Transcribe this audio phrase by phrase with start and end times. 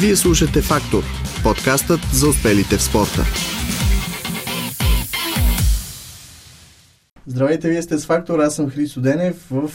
[0.00, 1.02] Вие слушате Фактор–
[1.42, 3.24] подкастът за успелите в спорта.
[7.26, 9.46] Здравейте, вие сте с Фактор, аз съм Христо Денев.
[9.50, 9.70] В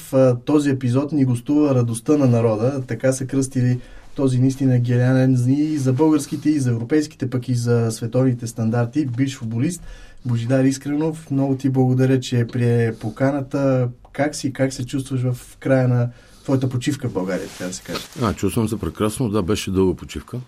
[0.46, 2.84] този епизод ни гостува радостта на народа.
[2.88, 3.80] Така са кръстили
[4.16, 9.06] този наистина гениален и за българските, и за европейските, пък и за световните стандарти.
[9.06, 9.82] Биш футболист
[10.26, 11.32] Божидар Искренов.
[11.32, 13.90] Много ти благодаря, че прие поканата.
[14.14, 16.10] Как си, как се чувстваш в края на
[16.44, 18.06] твоята почивка в България, така да се каже?
[18.22, 19.30] А, чувствам се прекрасно.
[19.30, 20.40] Да, беше дълга почивка.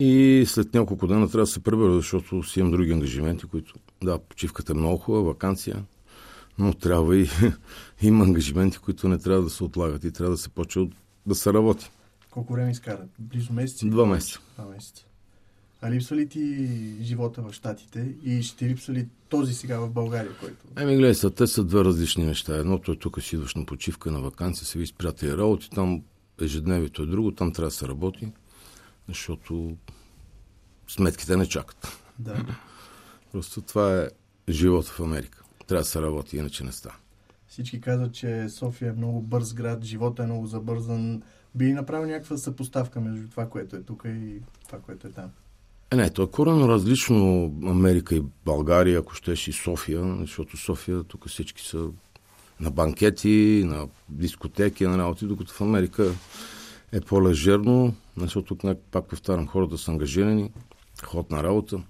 [0.00, 3.74] И след няколко дена трябва да се пребера, защото си имам други ангажименти, които...
[4.04, 5.84] Да, почивката е много хубава, вакансия,
[6.58, 7.28] но трябва и
[8.02, 10.90] има ангажименти, които не трябва да се отлагат и трябва да се почне
[11.26, 11.90] да се работи.
[12.30, 13.00] Колко време изкара?
[13.18, 13.84] Близо месец?
[13.84, 14.40] Два месеца.
[14.58, 15.04] Два месеца.
[15.86, 16.68] А липсва ли ти
[17.02, 20.66] живота в Штатите и ще липсва ли този сега в България, който...
[20.76, 22.56] Еми, гледай, са, те са две различни неща.
[22.56, 26.02] Едното е тук си идваш на почивка, на вакансия, се ви с приятели работи, там
[26.40, 28.32] ежедневието е друго, там трябва да се работи,
[29.08, 29.76] защото
[30.88, 31.88] сметките не чакат.
[32.18, 32.46] Да.
[33.32, 34.08] Просто това е
[34.48, 35.44] живота в Америка.
[35.66, 36.96] Трябва да се работи, иначе не става.
[37.46, 41.22] Всички казват, че София е много бърз град, живота е много забързан.
[41.54, 45.30] Би направил някаква съпоставка между това, което е тук и това, което е там?
[45.92, 51.04] Е, не, то е коренно различно Америка и България, ако щеш и София, защото София
[51.04, 51.88] тук всички са
[52.60, 56.12] на банкети, на дискотеки, на работи, докато в Америка
[56.92, 60.52] е по-лежерно, защото тук, пак повтарям, хората са ангажирани,
[61.02, 61.82] ход на работа.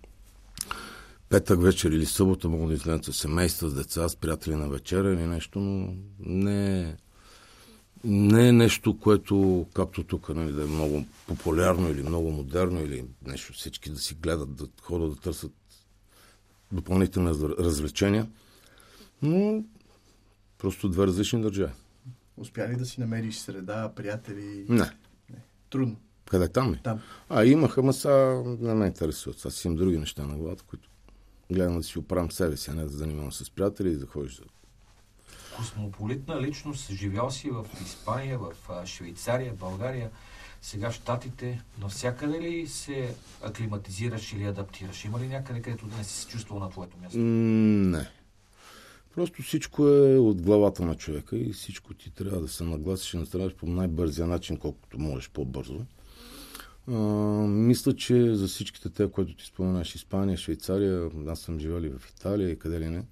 [1.28, 5.12] Петък вечер или събота могат да излезат с семейства, с деца, с приятели на вечера
[5.12, 6.94] или нещо, но не е
[8.04, 13.04] не е нещо, което, както тук, нали, да е много популярно или много модерно, или
[13.26, 15.52] нещо всички да си гледат, да ходят да търсят
[16.72, 18.26] допълнителни развлечения.
[19.22, 19.64] Но
[20.58, 21.72] просто две различни държави.
[22.36, 24.66] Успя ли да си намериш среда, приятели?
[24.68, 24.90] Не.
[25.30, 25.42] не.
[25.70, 25.96] Трудно.
[26.30, 26.80] Къде там ли?
[26.84, 27.00] Там.
[27.28, 29.46] А, имаха, ма са не ме интересуват.
[29.46, 30.88] Аз си имам други неща на главата, които
[31.50, 34.36] гледам да си оправям себе си, а не да занимавам с приятели и да ходиш
[34.36, 34.42] за
[35.56, 38.52] космополитна личност, живял си в Испания, в
[38.86, 40.10] Швейцария, България,
[40.62, 41.62] сега в Штатите.
[41.80, 45.04] Навсякъде ли се аклиматизираш или адаптираш?
[45.04, 47.18] Има ли някъде, където да не си се чувствал на твоето място?
[47.18, 48.08] Не.
[49.14, 53.16] Просто всичко е от главата на човека и всичко ти трябва да се нагласиш и
[53.16, 55.80] настраеш по най-бързия начин, колкото можеш по-бързо.
[56.88, 56.92] А,
[57.46, 62.50] мисля, че за всичките те, които ти споменаш, Испания, Швейцария, аз съм живели в Италия
[62.50, 63.02] и къде ли не,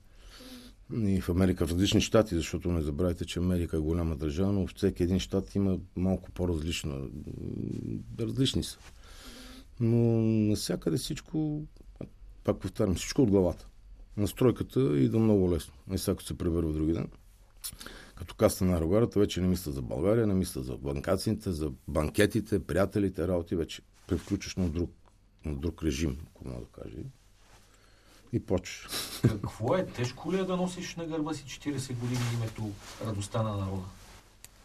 [0.94, 4.66] и в Америка, в различни щати, защото не забравяйте, че Америка е голяма държава, но
[4.66, 7.10] всеки един щат има малко по-различно.
[8.20, 8.78] Различни са.
[9.80, 11.62] Но навсякъде всичко,
[12.44, 13.66] пак повтарям, всичко от главата.
[14.16, 15.74] Настройката идва много лесно.
[15.88, 17.08] Не сега се превърва други ден.
[18.14, 22.58] Като каста на аерогарата, вече не мисля за България, не мисля за банкациите, за банкетите,
[22.58, 24.90] приятелите, работи, вече превключваш на друг,
[25.44, 26.96] на друг режим, ако мога да кажа
[28.32, 28.88] и почваш.
[29.22, 29.86] Какво е?
[29.86, 32.70] Тежко ли е да носиш на гърба си 40 години името
[33.06, 33.82] радостта на народа?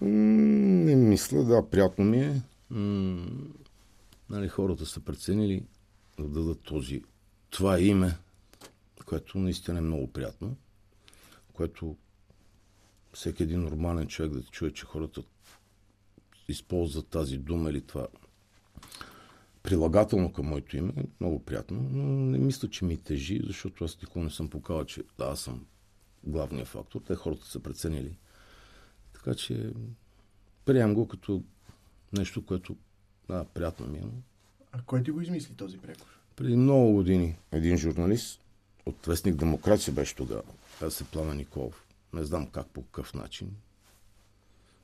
[0.02, 2.42] не мисля, да, приятно ми е.
[4.30, 5.64] нали, хората са преценили
[6.20, 7.04] да дадат този,
[7.50, 8.18] това име,
[9.06, 10.56] което наистина е много приятно,
[11.54, 11.96] което
[13.14, 15.24] всеки един нормален човек да чуе, че хората
[16.48, 18.08] използват тази дума или това
[19.68, 24.26] прилагателно към моето име, много приятно, но не мисля, че ми тежи, защото аз никога
[24.26, 25.66] не съм показал, че да, аз съм
[26.24, 27.02] главният фактор.
[27.08, 28.18] Те хората са преценили.
[29.14, 29.74] Така че
[30.66, 31.44] приемам го като
[32.14, 32.76] нещо, което
[33.28, 34.04] да, приятно ми е.
[34.72, 36.20] А кой ти го измисли този прекор?
[36.36, 38.42] Преди много години един журналист
[38.86, 40.44] от Вестник Демокрация беше тогава.
[40.82, 41.86] Аз се Плана Николов.
[42.14, 43.56] Не знам как, по какъв начин.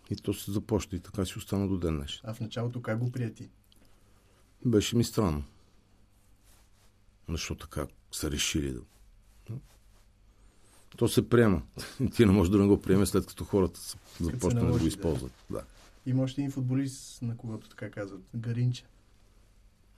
[0.10, 2.12] И то се започна и така си остана до ден днес.
[2.24, 3.50] А в началото как го прияти?
[4.66, 5.44] Беше ми странно.
[7.30, 8.82] Защо така са решили да...
[10.98, 11.62] То се приема.
[12.16, 13.80] Ти не можеш да не го приеме след като хората
[14.20, 15.32] започнат да го използват.
[15.50, 15.58] Да.
[15.58, 15.64] да.
[16.06, 18.22] Има още един футболист, на когото така казват.
[18.36, 18.86] Гаринча.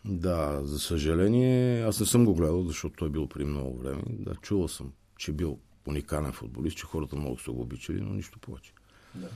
[0.06, 4.04] Да, за съжаление, аз не съм го гледал, защото той е бил при много време.
[4.10, 8.13] Да, чувал съм, че е бил уникален футболист, че хората много са го обичали, но
[8.13, 8.74] нищо повече.
[9.16, 9.30] Да.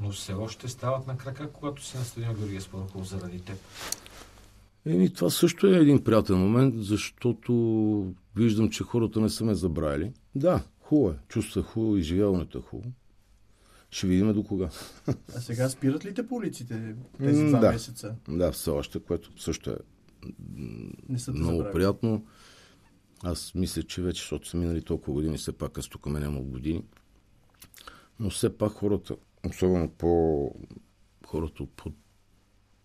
[0.00, 3.58] Но все още стават на крака, когато си на стадион Георгия Спарков заради теб.
[4.86, 10.12] Еми, това също е един приятен момент, защото виждам, че хората не са ме забравили.
[10.34, 11.14] Да, хубаво е.
[11.28, 12.92] Чувства хубаво, изживяването е хубаво.
[13.90, 14.68] Ще видим до кога.
[15.36, 17.72] А сега спират ли те по улиците тези два да.
[17.72, 18.14] месеца?
[18.28, 19.76] Да, все още, което също е
[21.08, 21.72] не са много забравили.
[21.72, 22.24] приятно.
[23.22, 26.40] Аз мисля, че вече, защото са минали толкова години, все пак аз тук ме няма
[26.40, 26.84] години.
[28.20, 29.16] Но все пак хората,
[29.48, 30.54] особено по
[31.26, 31.82] хората от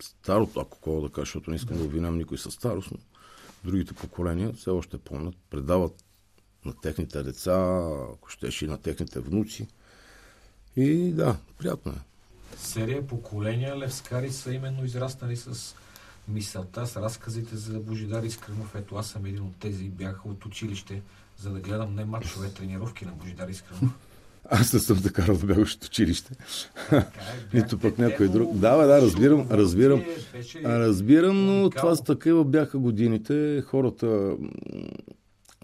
[0.01, 2.97] старото, ако кога да кажа, защото не искам да обвиням никой със старост, но
[3.63, 6.03] другите поколения все още помнят, предават
[6.65, 9.67] на техните деца, ако щеше и на техните внуци.
[10.75, 11.95] И да, приятно е.
[12.57, 15.75] Серия поколения левскари са именно израснали с
[16.27, 18.75] мисълта, с разказите за Божидар Искренов.
[18.75, 21.01] Ето аз съм един от тези, бях от училище,
[21.37, 23.91] за да гледам не матчове, тренировки на Божидар Искренов.
[24.50, 26.33] Аз не съм така да бягаш от училище.
[26.92, 27.01] Е,
[27.53, 28.56] Нито пък някой друг.
[28.56, 30.03] Да, бе, да, разбирам, разбирам.
[30.63, 33.62] Разбирам, но това с такива бяха годините.
[33.62, 34.38] Хората,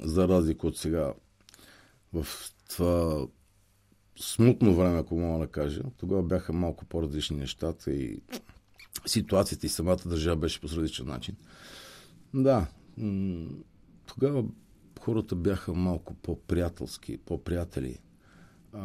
[0.02, 1.14] за разлика от сега,
[2.14, 2.28] в
[2.70, 3.28] това
[4.20, 8.22] смутно време, ако мога да кажа, тогава бяха малко по-различни нещата и
[9.06, 11.36] ситуацията и самата държава беше по различен начин.
[12.34, 12.68] Да,
[14.06, 14.44] тогава
[15.00, 17.98] хората бяха малко по-приятелски, по-приятели
[18.74, 18.80] а,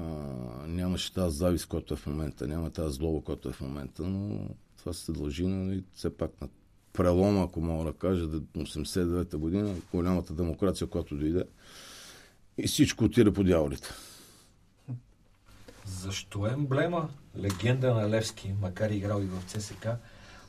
[0.66, 4.48] нямаше тази завист, която е в момента, няма тази злоба, която е в момента, но
[4.78, 6.48] това се дължи на нали, все пак на
[6.92, 11.44] прелома, ако мога да кажа, 89-та година, голямата демокрация, която дойде
[12.58, 13.88] и всичко отида по дяволите.
[15.84, 17.08] Защо емблема,
[17.38, 19.86] легенда на Левски, макар и играл и в ЦСК,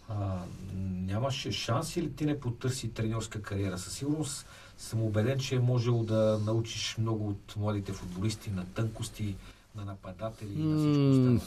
[0.09, 0.43] а,
[0.75, 3.77] нямаше шанс или ти не потърси тренерска кариера?
[3.77, 4.45] Със сигурност
[4.77, 9.35] съм убеден, че е можел да научиш много от младите футболисти на тънкости,
[9.75, 11.41] на нападатели и на всичко останало.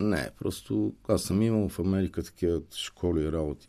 [0.00, 3.68] Не, просто аз съм имал в Америка такива школи и работи.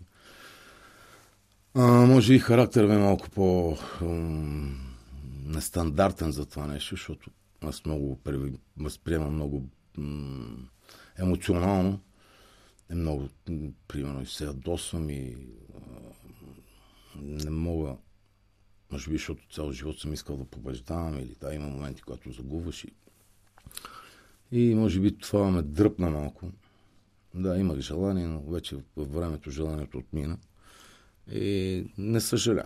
[1.74, 3.78] А, може и характер е малко по
[5.46, 7.30] нестандартен за това нещо, защото
[7.62, 8.20] аз много
[8.78, 9.64] възприемам много
[9.98, 10.58] м-
[11.18, 12.00] емоционално.
[12.90, 13.30] Е много,
[13.88, 15.38] примерно, и се ядосвам и
[15.76, 15.80] а,
[17.22, 17.96] не мога
[18.96, 22.84] може би, защото цял живот съм искал да побеждавам или да, има моменти, когато загубваш
[22.84, 22.92] и...
[24.52, 26.52] И може би това ме дръпна малко.
[27.34, 30.38] Да, имах желание, но вече във времето желанието отмина.
[31.32, 32.64] И не съжаля.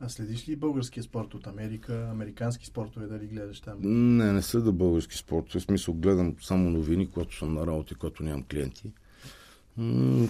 [0.00, 3.78] А следиш ли българския спорт от Америка, американски спортове, дали гледаш там?
[4.16, 5.52] Не, не следа български спорт.
[5.52, 8.92] В смисъл гледам само новини, когато съм на работа когато нямам клиенти.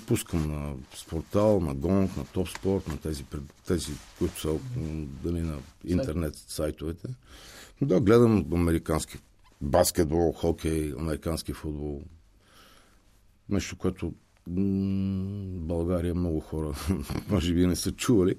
[0.06, 3.25] Пускам на спортал, на гонг, на топ спорт, на тези,
[3.67, 4.58] тези които са
[5.23, 7.08] дали на интернет сайтовете.
[7.82, 9.19] Да, гледам американски
[9.61, 12.02] баскетбол, хокей, американски футбол.
[13.49, 14.12] Нещо, което
[14.46, 16.75] България много хора
[17.29, 18.38] може би не са чували,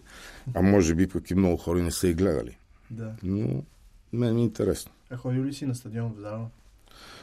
[0.53, 2.57] а може би пък и много хора не са и гледали.
[2.91, 3.13] Да.
[3.23, 3.63] Но
[4.13, 4.91] мен ми е интересно.
[5.09, 6.47] А ходил ли си на стадион в зала?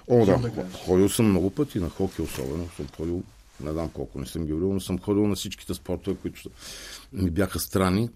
[0.09, 0.39] О, да.
[0.39, 2.69] да ходил съм много пъти на хокей особено.
[2.77, 3.23] Съм ходил
[3.61, 6.51] не знам колко не съм ги но съм ходил на всичките спортове, които
[7.13, 8.11] ми бяха страни.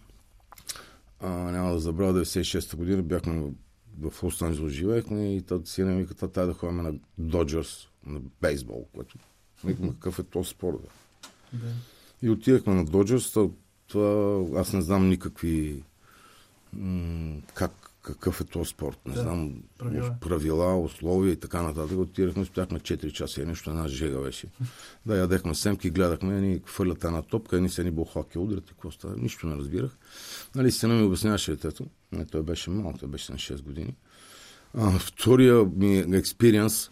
[1.21, 3.53] А, няма да забравя, 96-та година бяхме
[4.01, 8.21] в, Лос Анджелес живеехме и тата си ми каза, тая да ходим на Доджерс, на
[8.41, 9.19] бейсбол, което
[9.65, 10.77] викаме какъв е този спорт.
[11.53, 11.73] Да.
[12.23, 13.37] И отидахме на Доджерс,
[13.87, 15.83] това, аз не знам никакви
[16.73, 18.99] м- как какъв е този спорт.
[19.07, 20.17] Не да, знам, правила.
[20.21, 21.99] правила, условия и така нататък.
[21.99, 24.47] Отирахме, стояхме 4 часа и нещо, една жега беше.
[25.07, 28.91] Да, ядехме семки, гледахме, ни хвърлят една топка, ни се ни бухоки удрят и какво
[28.91, 29.17] става.
[29.17, 29.97] Нищо не разбирах.
[30.55, 31.87] Нали, сина ми обясняваше детето.
[32.13, 33.97] Не, той беше малък, той беше на 6 години.
[34.75, 36.91] А, втория ми експириенс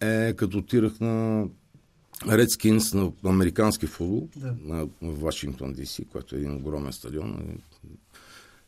[0.00, 1.44] е като отирах на
[2.28, 4.54] Редскинс на американски футбол да.
[4.62, 7.58] на Вашингтон ДС, което е един огромен стадион.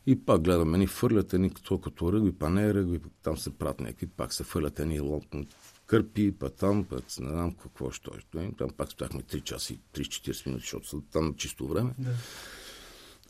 [0.07, 3.79] И пак гледаме, ни фърлят едни като, като ръгби, па не ръгби, там се правят
[3.79, 5.47] някакви, пак се фърлят едни лопни
[5.85, 8.51] кърпи, па там, па не знам какво ще е.
[8.57, 11.93] Там пак стояхме 3 часа и 3-40 минути, защото са там чисто време.
[11.99, 12.09] Да.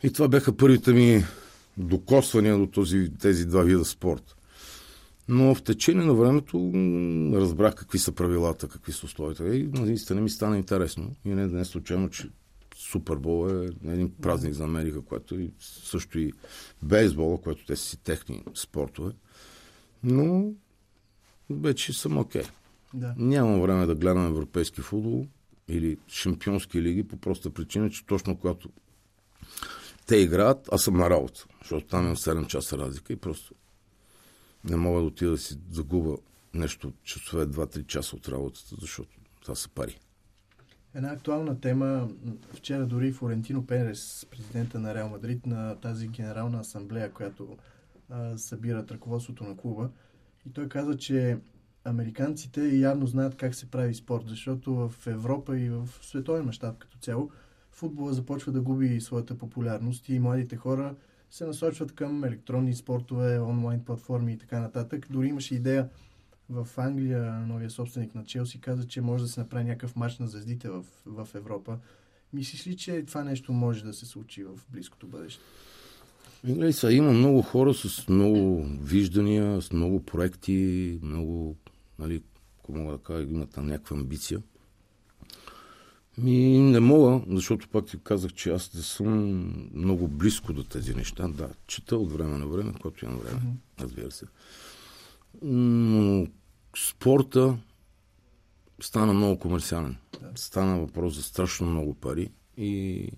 [0.03, 1.23] И това бяха първите ми
[1.77, 4.35] докосвания до този, тези два вида спорт.
[5.27, 6.71] Но в течение на времето
[7.33, 9.55] разбрах какви са правилата, какви са условията.
[9.55, 11.15] И наистина ми стана интересно.
[11.25, 12.29] И не, не случайно, че
[12.91, 16.33] Супербол е един празник за Америка, което и също и
[16.83, 19.11] бейсбола, което те си техни спортове.
[20.03, 20.51] Но
[21.49, 22.41] вече съм окей.
[22.41, 22.49] Okay.
[22.93, 23.13] Да.
[23.17, 25.27] Нямам време да гледам европейски футбол
[25.67, 28.69] или шампионски лиги по проста причина, че точно когато
[30.05, 33.55] те играят, аз съм на работа, защото там имам 7 часа разлика и просто
[34.63, 36.17] не мога да отида да си загуба
[36.53, 39.09] нещо часове, 2-3 часа от работата, защото
[39.41, 39.99] това са пари.
[40.95, 42.09] Една актуална тема.
[42.53, 47.57] Вчера дори Флорентино Пенрес, президента на Реал Мадрид, на тази генерална асамблея, която
[48.09, 49.89] а, събират ръководството на клуба,
[50.45, 51.37] и той каза, че
[51.85, 56.97] американците явно знаят как се прави спорт, защото в Европа и в световен мащаб като
[56.97, 57.31] цяло
[57.71, 60.95] футбола започва да губи своята популярност и младите хора
[61.29, 65.07] се насочват към електронни спортове, онлайн платформи и така нататък.
[65.09, 65.89] Дори имаше идея
[66.49, 70.27] В Англия новия собственик на Челси каза, че може да се направи някакъв матч на
[70.27, 71.77] звездите в, в Европа.
[72.33, 75.41] Мислиш ли, че това нещо може да се случи в близкото бъдеще?
[76.43, 81.55] Гледай сега, има много хора с много виждания, с много проекти, много,
[81.99, 82.23] нали,
[82.59, 84.41] ако мога да кажа, имат там някаква амбиция.
[86.17, 90.95] Ми не мога, защото пак ти казах, че аз не съм много близко до тези
[90.95, 91.27] неща.
[91.27, 93.41] Да, чета от време на време, когато имам време,
[93.79, 94.25] разбира се.
[95.41, 96.27] Но
[96.77, 97.57] спорта
[98.81, 99.97] стана много комерциален.
[100.35, 103.09] Стана въпрос за страшно много пари и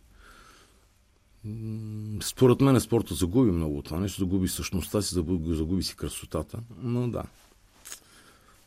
[2.24, 6.60] според мен спорта загуби много от това нещо, загуби същността си, загуби, загуби си красотата.
[6.78, 7.24] Но да,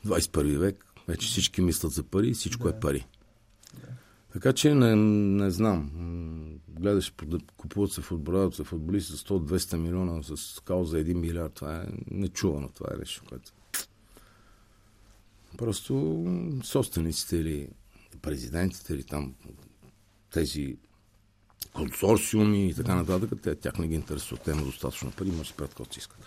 [0.07, 2.71] 21 век, вече всички мислят за пари и всичко Да.
[2.77, 3.07] е пари.
[4.33, 5.91] Така че не, не знам.
[6.69, 7.15] Гледаш,
[7.57, 11.53] купуват се футболисти, се футболисти за 100-200 милиона с кауза за 1 милиард.
[11.53, 12.69] Това е нечувано.
[12.69, 13.53] Това е нещо, което...
[15.59, 16.25] Просто
[16.65, 17.69] собствениците или
[18.23, 19.35] президентите или там
[20.31, 20.77] тези
[21.73, 24.45] консорциуми и така нататък, те, тях не ги интересуват.
[24.45, 26.19] Те имат достатъчно пари, може да си правят каквото си искат.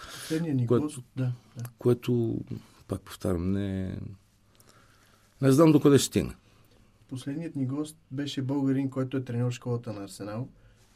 [0.68, 1.64] Което- гост, да, да.
[1.78, 2.40] Което,
[2.88, 3.98] пак повтарям, не...
[5.42, 6.36] Не знам докъде ще стигне.
[7.08, 10.50] Последният ни гост беше българин, който е тренер в школата на Арсенал.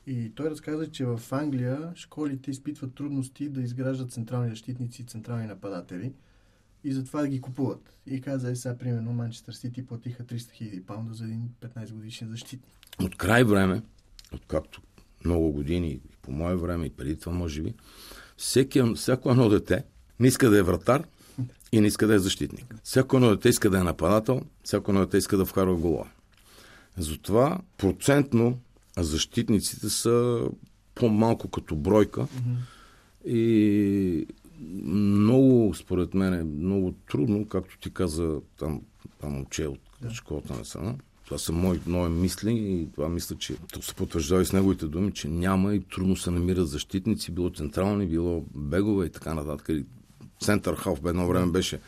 [0.07, 5.47] И той разказа, че в Англия школите изпитват трудности да изграждат централни защитници и централни
[5.47, 6.13] нападатели.
[6.83, 7.93] И затова да ги купуват.
[8.05, 12.29] И каза, е сега, примерно, Манчестър Сити платиха 300 хиляди паунда за един 15 годишен
[12.29, 12.73] защитник.
[13.01, 13.81] От край време,
[14.33, 14.81] откакто
[15.25, 17.73] много години, по мое време и преди това, може би,
[18.37, 19.83] всеки, всяко едно дете
[20.19, 21.07] не иска да е вратар
[21.71, 22.75] и не иска да е защитник.
[22.83, 26.05] Всяко едно дете иска да е нападател, всяко едно дете иска да вкарва гола.
[26.97, 28.59] Затова процентно
[28.97, 30.41] защитниците са
[30.95, 32.27] по-малко като бройка
[33.25, 34.25] и
[34.83, 38.81] много, според мен, е много трудно, както ти каза там,
[39.21, 40.11] там момче от Да.
[40.11, 40.95] школата на Сана.
[41.25, 44.85] Това са мои, мои мисли и това мисля, че тук се потвърждава и с неговите
[44.85, 49.69] думи, че няма и трудно се намират защитници, било централни, било бегове и така нататък.
[50.41, 51.79] И Център халф едно време беше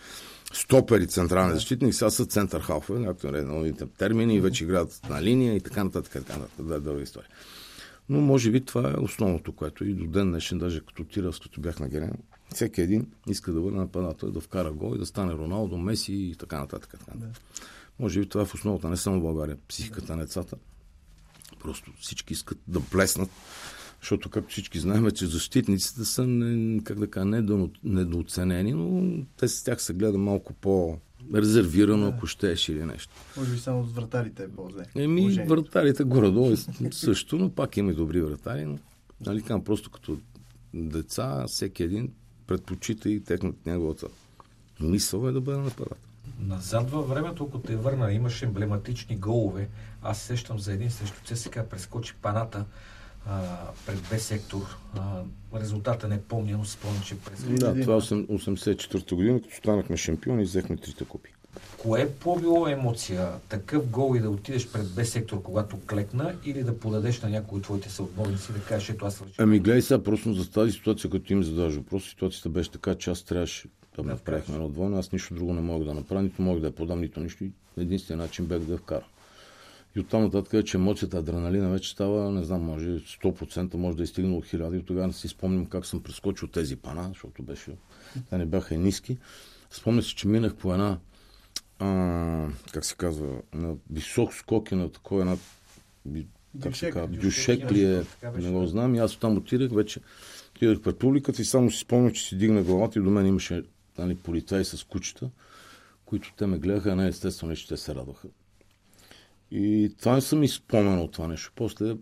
[0.53, 5.55] стопери централни защитник, сега са център халфове, както новите термини, и вече играят на линия
[5.55, 6.13] и така нататък.
[6.13, 6.65] Така нататък.
[6.65, 7.29] Да, дълга история.
[8.09, 11.61] Но може би това е основното, което и до ден днешен, даже като тирас, като
[11.61, 12.13] бях на Герен,
[12.53, 16.35] всеки един иска да бъде нападател, да вкара гол и да стане Роналдо, Меси и
[16.35, 16.97] така нататък.
[16.99, 17.43] Така нататък.
[17.99, 20.55] Може би това е в основата, не само в България, психиката на децата.
[21.59, 23.29] Просто всички искат да блеснат,
[24.01, 29.47] защото, както всички знаем, че защитниците са, не, как да кажа, недо- недооценени, но те
[29.47, 33.13] с тях се гледа малко по-резервирано, ако щеш или нещо.
[33.37, 34.83] Може би само с вратарите е по-зле.
[34.95, 35.55] Еми, положението.
[35.55, 36.55] вратарите горе-долу е
[36.91, 38.65] също, но пак има и добри вратари.
[38.65, 38.77] Но,
[39.25, 40.17] нали, казвам, просто като
[40.73, 42.11] деца, всеки един
[42.47, 44.07] предпочита и техната неговата
[44.79, 45.97] мисъл е да бъде нападател.
[46.39, 49.69] Назад във времето, ако те върна, имаше емблематични голове.
[50.01, 52.65] Аз се сещам за един срещу ЦСКА, прескочи паната
[53.25, 54.77] а, пред Б сектор.
[54.97, 55.21] А,
[55.59, 57.53] резултата не помня, но спомням, че прескочи.
[57.53, 61.31] Да, това е 84-та година, като станахме шампиони и взехме трите купи.
[61.77, 63.29] Кое е по-било емоция?
[63.49, 67.57] Такъв гол и да отидеш пред Б сектор, когато клекна, или да подадеш на някой
[67.57, 69.35] от твоите съотборници да кажеш, ето аз свърших.
[69.39, 73.09] Ами гледай сега, просто за тази ситуация, като им задаваш въпрос, ситуацията беше така, че
[73.09, 76.41] аз трябваше да Да направихме едно двойно, аз нищо друго не мога да направя, нито
[76.41, 77.45] мога да я подам, нито нищо.
[77.77, 79.03] Единственият начин бях да я вкарам.
[79.95, 84.03] И оттам нататък е, че емоцията, адреналина вече става, не знам, може 100%, може да
[84.03, 87.43] е стигнало от 1000 и тогава не си спомням как съм прескочил тези пана, защото
[87.43, 87.71] беше,
[88.29, 89.17] те не бяха и ниски.
[89.71, 90.99] Спомня си, че минах по една,
[91.79, 95.37] а, как се казва, на висок скок и на такова една,
[96.63, 98.03] как се казва, дюшек, ли е,
[98.37, 98.95] не го знам.
[98.95, 99.99] И аз оттам отидах, вече
[100.55, 103.63] отидах пред публиката и само си спомням, че си дигна главата и до мен имаше
[103.97, 105.29] нали, полицаи с кучета,
[106.05, 108.27] които те ме гледаха, не естествено, че те се радваха.
[109.51, 111.51] И това не съм изпомнил това нещо.
[111.55, 111.95] После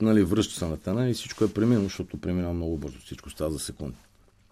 [0.00, 2.98] нали, връща се на тена и всичко е преминало, защото преминава много бързо.
[2.98, 3.96] Всичко става за секунди.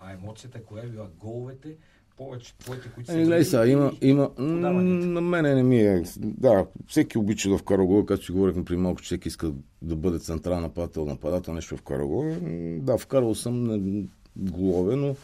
[0.00, 1.06] А емоцията, коя е била?
[1.18, 1.76] Головете,
[2.16, 7.18] повече твоите, които Еми, гледай сега, има, има, на мене не ми е, да, всеки
[7.18, 9.52] обича да вкара гол, както си говорихме при малко, че всеки иска
[9.82, 12.36] да бъде централен нападател, нападател, нещо вкара гол.
[12.80, 14.04] Да, вкарал съм на
[14.36, 15.16] голове, но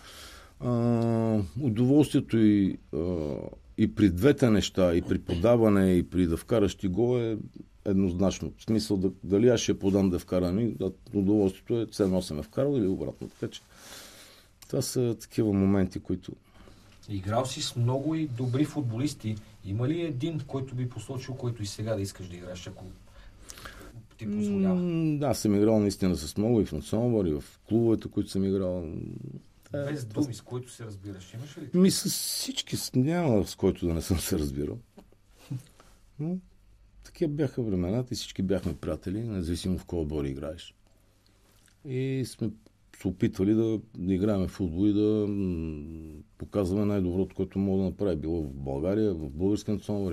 [0.60, 2.98] а, удоволствието и, а,
[3.78, 7.38] и при двете неща, и при подаване, и при да вкараш ти гол е
[7.84, 8.52] еднозначно.
[8.58, 12.22] В смисъл да, дали аз ще подам да вкара, ми, да, удоволствието е все едно
[12.22, 13.28] съм е вкарал или обратно.
[13.28, 13.60] Така че
[14.68, 16.32] това са такива моменти, които
[17.08, 19.36] Играл си с много и добри футболисти.
[19.64, 22.84] Има ли един, който би посочил, който и сега да искаш да играеш, ако
[24.18, 24.74] ти позволява?
[24.74, 28.44] М, Да, съм играл наистина с много и в националбор, и в клубовете, които съм
[28.44, 28.84] играл.
[29.84, 31.34] Без думи, с които се разбираш.
[31.34, 31.70] Имаш ли?
[31.74, 34.78] Ми с всички, няма с който да не съм се разбирал.
[36.20, 36.38] Но
[37.04, 40.74] такива бяха времената и всички бяхме приятели, независимо в кой отбор играеш.
[41.84, 42.50] И сме
[43.00, 45.28] се опитвали да, играем в футбол и да
[46.38, 48.16] показваме най-доброто, което мога да направи.
[48.16, 50.12] Било в България, в български национал,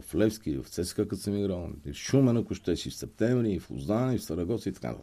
[0.00, 3.52] в Левски, в ЦСКА, като съм играл, и в Шумен, ако ще си в септември,
[3.52, 4.96] и в Лозана, и в Сарагоса и така.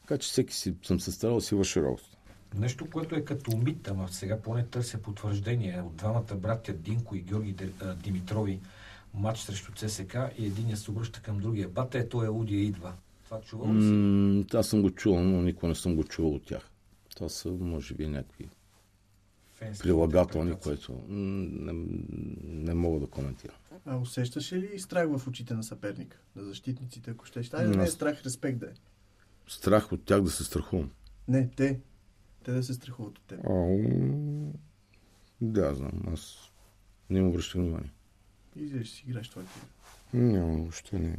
[0.00, 2.16] Така че всеки си, съм се старал да си върши работата.
[2.54, 7.20] Нещо, което е като мит, ама сега поне търся потвърждение от двамата братя Динко и
[7.20, 7.56] Георги
[8.02, 8.60] Димитрови
[9.14, 11.68] матч срещу ЦСК и единия се обръща към другия.
[11.68, 12.92] Бате, той е Лудия идва.
[13.24, 13.92] Това чувал ли си?
[13.92, 16.70] М, аз съм го чувал, но никога не съм го чувал от тях.
[17.16, 18.48] Това са, може би, някакви
[19.54, 21.72] Фенски прилагателни, които м, не,
[22.44, 23.56] не мога да коментирам.
[23.86, 26.18] А усещаш ли страх в очите на съперника?
[26.36, 27.42] На защитниците, ако ще.
[27.52, 28.72] Айде, не е страх, респект да е.
[29.48, 30.90] Страх от тях да се страхувам.
[31.28, 31.80] Не, те.
[32.44, 33.40] Те да се страхуват от теб.
[33.44, 34.52] А, м,
[35.40, 36.02] да, знам.
[36.12, 36.52] Аз
[37.10, 37.92] не им обръщам внимание.
[38.56, 39.50] Излезеш си играеш твоите.
[40.14, 41.16] Няма, въобще не.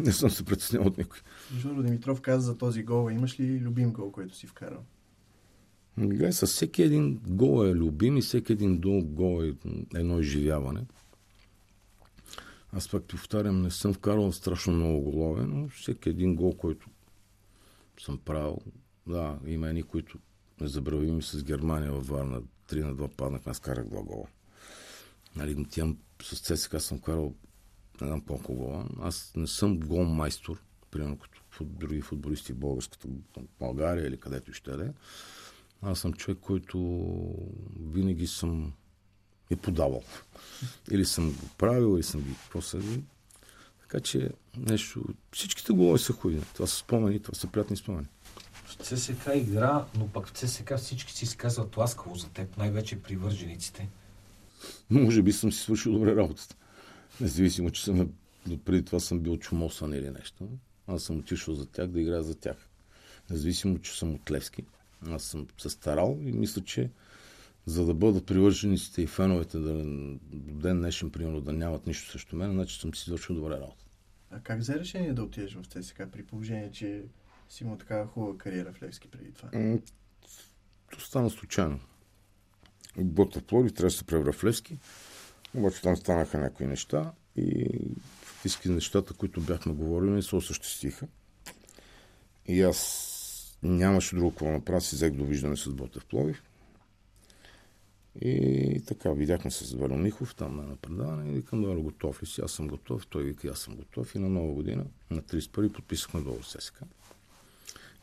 [0.00, 1.18] Не съм се притеснил от никой.
[1.56, 3.10] Жоро Димитров каза за този гол.
[3.10, 4.84] Имаш ли любим гол, който си вкарал?
[5.98, 9.54] Гледай, с всеки един гол е любим и всеки един гол е
[9.94, 10.86] едно изживяване.
[12.72, 16.90] Аз пак ти повтарям, не съм вкарал страшно много голове, но всеки един гол, който
[18.00, 18.58] съм правил,
[19.06, 20.18] да, има едни, които
[20.60, 22.42] незабравими с Германия във Варна.
[22.68, 24.26] 3 на 2 паднах, аз карах два гола.
[25.36, 25.86] Нали, тя,
[26.22, 27.34] с ЦСКА съм карал
[28.00, 28.86] не знам колко гола.
[29.00, 33.08] Аз не съм гол майстор, примерно като други футболисти в българската
[33.58, 34.92] България или където ще е.
[35.82, 36.78] Аз съм човек, който
[37.80, 38.72] винаги съм
[39.50, 40.02] е подавал.
[40.90, 42.78] Или съм го правил, или съм ги после.
[43.80, 45.04] Така че нещо...
[45.32, 46.42] Всичките голови са хубави.
[46.54, 48.06] Това са спомени, това са приятни спомени.
[48.68, 53.88] В ЦСК игра, но пък в ЦСК всички си изказват ласкаво за теб, най-вече привържениците.
[54.90, 56.56] Може би съм си свършил добре работата.
[57.20, 58.10] Независимо, че съм,
[58.64, 60.48] преди това съм бил чумосан или нещо.
[60.86, 62.56] Аз съм отишъл за тях да играя за тях.
[63.30, 64.64] Независимо, че съм от Левски.
[65.06, 66.90] Аз съм се старал и мисля, че
[67.66, 69.72] за да бъдат привържениците и феновете да,
[70.22, 73.84] до ден днешен, примерно, да нямат нищо срещу мен, значи съм си свършил добре работа.
[74.30, 77.04] А как взе решение да отидеш в ЦСКА при положение, че
[77.48, 79.48] си имал такава хубава кариера в Левски преди това?
[79.58, 79.78] М,
[80.92, 81.80] То стана случайно.
[82.96, 84.78] Бота в Пловдив трябва да се превра в Левски,
[85.54, 87.66] обаче там станаха някои неща и
[88.22, 91.06] фактически нещата, които бяхме говорили, се осъществиха.
[92.46, 96.42] И аз нямаше друго какво направя, си взех довиждане с Бота в Пловдив.
[98.20, 102.40] И така, видяхме се с Михов там на предаване и викам, Вело, готов ли си?
[102.40, 103.06] Аз съм готов.
[103.06, 104.14] Той вика, аз съм готов.
[104.14, 106.72] И на нова година, на 31 подписахме договор с.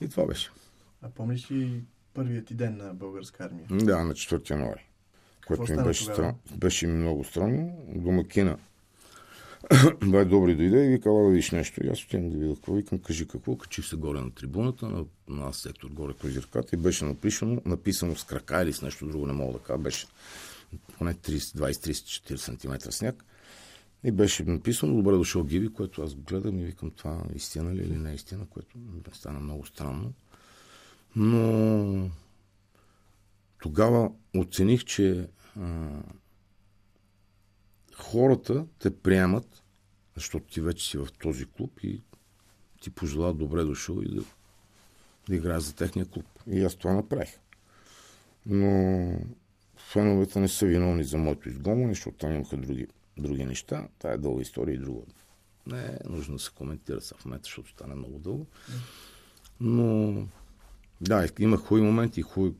[0.02, 0.52] И това беше.
[1.02, 3.66] А помниш ли първият ти ден на българска армия?
[3.70, 4.90] Да, на 4 януари.
[5.48, 6.36] Което ми беше, стран...
[6.58, 7.86] беше много странно.
[7.96, 8.58] Домакина
[10.06, 11.86] бай добри дойде и вика, да видиш нещо.
[11.86, 12.74] И аз отивам да видя какво.
[12.74, 13.58] Викам, кажи какво.
[13.58, 18.16] Качих се горе на трибуната, на, на сектор горе по зирката и беше написано, написано
[18.16, 19.78] с крака или с нещо друго, не мога да кажа.
[19.78, 20.08] Беше
[20.98, 23.26] поне 30, 20, 30, 40 см сняг.
[24.06, 27.82] И беше написано, добре дошъл Гиви, което аз го гледам и викам, това истина ли
[27.82, 30.14] или не е истина, което ми стана много странно.
[31.16, 32.10] Но
[33.62, 35.28] тогава оцених, че
[35.60, 35.90] а,
[37.96, 39.64] хората те приемат,
[40.16, 42.02] защото ти вече си в този клуб и
[42.82, 44.24] ти пожелават добре дошъл и да,
[45.30, 46.26] да играеш за техния клуб.
[46.48, 47.40] И аз това направих.
[48.46, 49.20] Но
[49.78, 52.88] феновете не са виновни за моето изгонване, защото там имаха други,
[53.18, 53.88] други неща.
[54.00, 55.02] Това е дълга история и друга.
[55.68, 58.48] Не е нужно да се коментира сега в момента, защото стане много дълго.
[59.60, 60.28] Но
[61.02, 62.56] да, има хубави моменти хубави.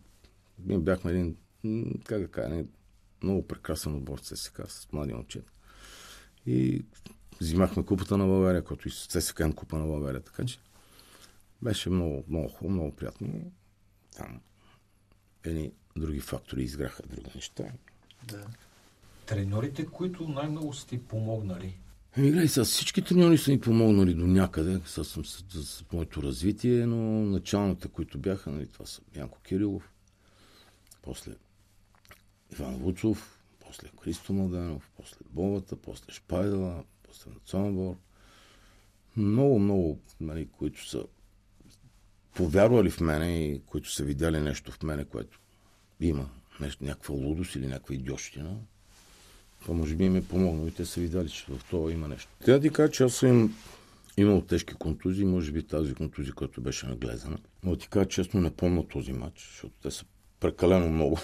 [0.60, 1.38] Ние бяхме един,
[2.04, 2.64] как да кажа,
[3.24, 5.52] много прекрасен отбор с ЦСКА, с млади момчета.
[6.46, 6.86] И
[7.42, 10.60] взимахме купата на България, който и с ЦСКА имам купа на България, така че
[11.62, 13.52] беше много, много хубаво, много приятно.
[14.18, 14.42] Там
[15.44, 17.64] едни други фактори изграха други неща.
[18.24, 18.48] Да.
[19.26, 21.78] Треньорите, които най-много са ти помогнали,
[22.18, 26.24] Еми, гледай, сега всички треньори са ми помогнали до някъде с, с, с, с моето
[26.24, 29.92] развитие, но началните, които бяха, нали, това са Янко Кирилов,
[31.02, 31.32] после
[32.54, 37.96] Иван Вуцов, после Христо Младенов, после Бовата, после Шпайдала, после Националбор.
[39.18, 41.04] Много, много, нали, които са
[42.34, 45.40] повярвали в мене и които са видяли нещо в мене, което
[46.00, 48.58] има нещо, някаква лудост или някаква идиощина.
[49.66, 52.32] Това може би им е помогнало и те са видяли, че в това има нещо.
[52.46, 53.56] Трябва да ти кажа, че аз съм
[54.18, 57.38] имал тежки контузии, може би тази контузия, която беше наглезена.
[57.64, 60.06] Но ти кажа честно, не помня този матч, защото те са
[60.40, 61.20] прекалено много.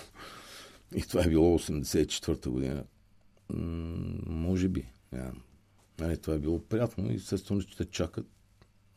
[0.95, 2.83] И това е било 84-та година.
[3.53, 4.85] М- може би.
[5.11, 5.41] Нямам.
[5.99, 8.25] Нали, това е било приятно и естествено, че те чакат,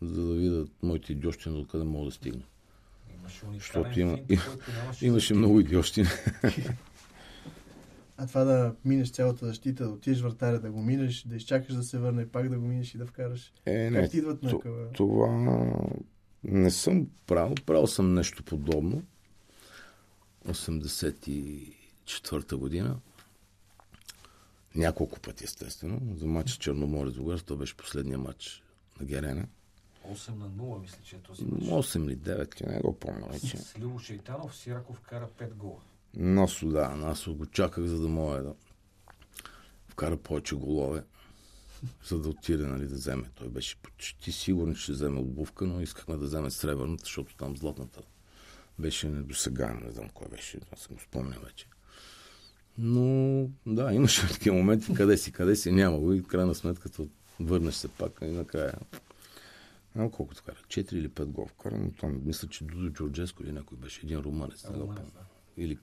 [0.03, 2.43] за да видят моите идиощини до къде мога да стигна.
[3.15, 6.09] Имаше Защото има, финт, имаше много идиощини.
[8.17, 11.83] А това да минеш цялата защита, да отидеш вратаря, да го минеш, да изчакаш да
[11.83, 13.53] се върне, пак да го минеш и да вкараш.
[13.67, 14.93] Е, Как не, ти идват на то- къва?
[14.93, 15.57] това
[16.45, 17.55] не съм правил.
[17.57, 19.03] Правил съм нещо подобно.
[20.49, 23.01] 84-та година.
[24.75, 26.17] Няколко пъти, естествено.
[26.17, 28.63] За матч Черноморец Бугар, това беше последния матч
[29.01, 29.47] на Герене.
[30.09, 31.61] 8 на 0, мисля, че е този мач.
[31.63, 33.57] 8 или 9, ли, не го помня вече.
[33.57, 35.81] С Любо Шейтанов Сираков кара 5 гола.
[36.17, 38.55] Насо, да, Насо го чаках, за да мога да
[39.89, 41.03] вкара повече голове,
[42.09, 43.31] за да отиде, нали, да вземе.
[43.35, 47.57] Той беше почти сигурен, че ще вземе обувка, но искахме да вземе сребърната, защото там
[47.57, 48.03] златната
[48.79, 51.67] беше недосегаема, не знам кой беше, аз съм го спомня вече.
[52.79, 56.89] Но, да, имаше такива моменти, къде си, къде си, няма го и в крайна сметка
[57.41, 58.75] върнеш се пак и накрая.
[59.95, 63.53] Няма колко кара, 4 или 5 гол вкара, но там мисля, че Дудо Джорджеско или
[63.53, 64.97] някой беше, един румънец, да.
[65.57, 65.79] или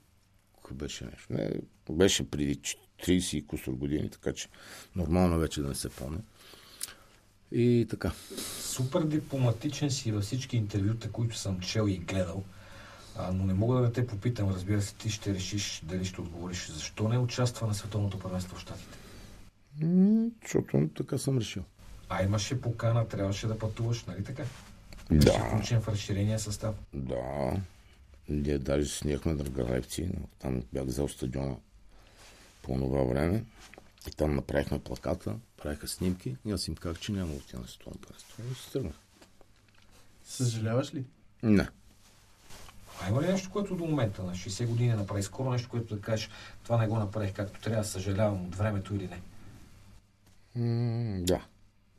[0.72, 1.32] беше нещо.
[1.32, 1.50] Не,
[1.90, 2.56] беше преди
[3.04, 4.48] 30 и кусор години, така че
[4.96, 6.18] нормално вече да не се помня.
[7.52, 8.12] И така.
[8.60, 12.44] Супер дипломатичен си във всички интервюта, които съм чел и гледал.
[13.16, 16.70] А, но не мога да те попитам, разбира се, ти ще решиш дали ще отговориш.
[16.70, 18.98] Защо не участва на Световното първенство в Штатите?
[20.42, 21.62] Защото така съм решил.
[22.08, 24.42] А имаше покана, трябваше да пътуваш, нали така?
[25.10, 25.16] Да.
[25.16, 26.74] Беше включен в разширения състав.
[26.94, 27.60] Да.
[28.32, 28.88] Ние даже
[29.70, 31.56] Лепци, но там бях взел стадиона
[32.62, 33.44] по това време.
[34.08, 37.68] И там направихме плаката, правиха снимки и аз им казах, че няма да отида на
[37.68, 38.42] световно първенство.
[38.52, 38.94] И се тръгнах.
[40.24, 41.04] Съжаляваш ли?
[41.42, 41.68] Не.
[43.02, 46.00] А има ли нещо, което до момента на 60 години направи скоро нещо, което да
[46.00, 46.30] кажеш,
[46.64, 49.22] това не го направих както трябва, съжалявам от времето или не?
[50.56, 51.44] М, да.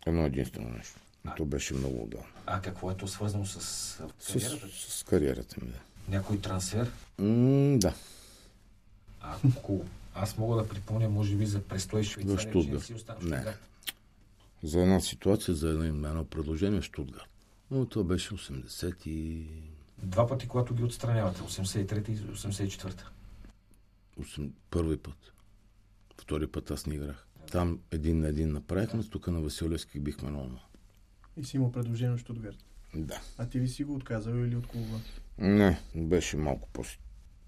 [0.06, 1.00] Едно единствено нещо.
[1.28, 2.28] И то беше много отдавна.
[2.46, 3.56] А какво е то свързано с
[4.00, 4.68] а, С, кариерата?
[4.90, 5.80] с кариерата ми, да.
[6.10, 6.92] Някой трансфер?
[7.20, 7.94] М, да.
[9.22, 9.86] А, ако
[10.16, 12.84] аз мога да припомня, може би, за престой в Швейцария, че не Штутгарт.
[12.84, 13.44] си остана в Не.
[14.64, 17.30] За една ситуация, за едно, едно предложение в Штутгарт.
[17.72, 19.48] Но това беше 80 и...
[20.04, 23.10] Два пъти, когато ги отстранявате, 83-та и 84-та.
[24.22, 24.50] 8...
[24.70, 25.34] Първи път.
[26.22, 27.26] Втори път аз не играх.
[27.52, 30.60] Там един на един направихме, тук на Василевски бихме много.
[31.38, 32.58] И си имал предложение от Штутгарт.
[32.96, 33.22] Да.
[33.38, 35.00] А ти ли си го отказал или от клуба?
[35.38, 36.84] Не, беше малко по-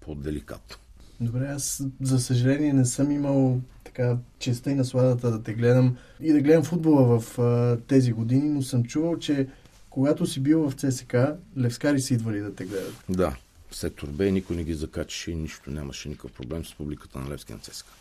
[0.00, 0.76] по-деликатно.
[1.20, 6.32] Добре, аз за съжаление не съм имал така честа и насладата да те гледам и
[6.32, 9.48] да гледам футбола в а, тези години, но съм чувал, че
[9.90, 11.16] когато си бил в ЦСК,
[11.58, 12.94] левскари са идвали да те гледат.
[13.08, 13.36] Да,
[13.70, 17.30] в сектор Б никой не ги закачаше и нищо, нямаше никакъв проблем с публиката на
[17.30, 17.92] Левски на ЦСКА.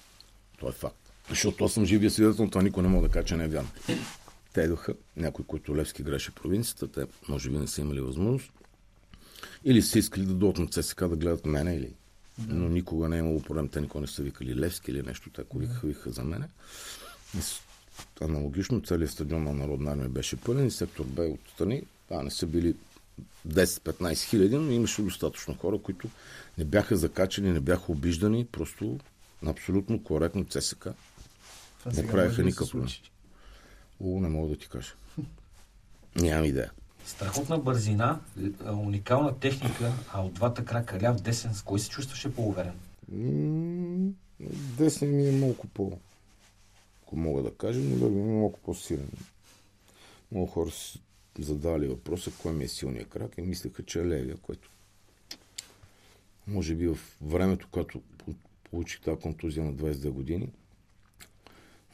[0.57, 0.95] Това е факт.
[1.29, 3.69] Защото аз съм живия свидетел, това никой не мога да каже, че не е вярно.
[4.53, 8.51] Те идваха, някой, който Левски играше в провинцията, те може би не са имали възможност.
[9.63, 11.93] Или са искали да дойдат на ЦСКА да гледат мене, или...
[12.47, 13.67] но никога не е имало проблем.
[13.67, 16.45] Те никога не са викали Левски или нещо, те ако викаха, викаха за мене.
[17.37, 17.39] И
[18.21, 21.83] аналогично целият стадион на Народна армия беше пълен и сектор Б отстрани.
[22.11, 22.75] А не са били
[23.47, 26.09] 10-15 хиляди, но имаше достатъчно хора, които
[26.57, 28.99] не бяха закачани, не бяха обиждани, просто
[29.45, 30.87] абсолютно коректно ЦСК.
[31.79, 33.09] Това Не правиха може да.
[33.99, 34.93] О, не мога да ти кажа.
[36.15, 36.71] Нямам идея.
[37.05, 38.19] Страхотна бързина,
[38.65, 42.73] а, уникална техника, а от двата крака, ляв, десен, с кой се чувстваше по-уверен?
[43.11, 44.11] М,
[44.77, 45.99] Десен ми е малко по...
[47.03, 49.09] Ако мога да кажа, но да ми е малко по-силен.
[50.31, 50.99] Много хора са
[51.39, 54.69] задали въпроса, кой ми е силният крак и мислеха, че е левия, което
[56.47, 60.49] може би в времето, когато по- получих тази контузия на 22 години,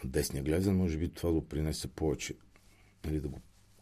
[0.04, 2.36] десния глезен, може би това допринесе повече.
[3.06, 3.40] Нали, да го,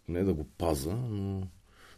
[0.10, 1.48] не да го паза, но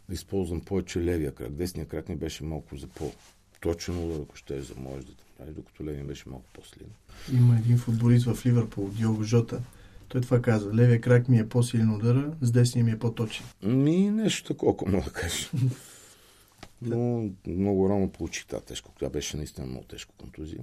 [0.08, 1.52] да използвам повече левия крак.
[1.52, 3.12] Десния крак ми беше малко за по
[3.60, 5.24] точен удар, ако ще за мождата.
[5.40, 6.88] Нали, докато левия беше малко по-слин.
[7.32, 9.60] Има един футболист в Ливърпул, Диого Жота.
[10.08, 10.74] Той това казва.
[10.74, 13.46] Левия крак ми е по-силен удара, с десния ми е по-точен.
[13.62, 15.50] Ми нещо такова, ако мога да кажа.
[16.82, 18.90] Но много рано получих тази тежка.
[18.98, 20.62] Тя беше наистина много тежка контузия.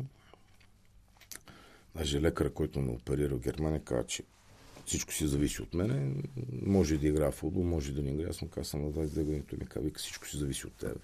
[1.95, 4.23] Даже лекарът, който ме оперира в Германия, каза, че
[4.89, 6.13] всичко си зависи от мене.
[6.65, 8.29] Може да играя в футбол, може да не играя.
[8.29, 9.43] Аз му казвам на 22 години.
[9.49, 10.97] Той ми казва, всичко си зависи от теб.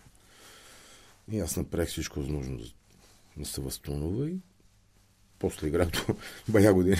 [1.31, 2.63] И аз направих всичко възможно да
[3.37, 4.37] не се възстановя и
[5.39, 6.15] после играх до
[6.49, 6.97] бая години.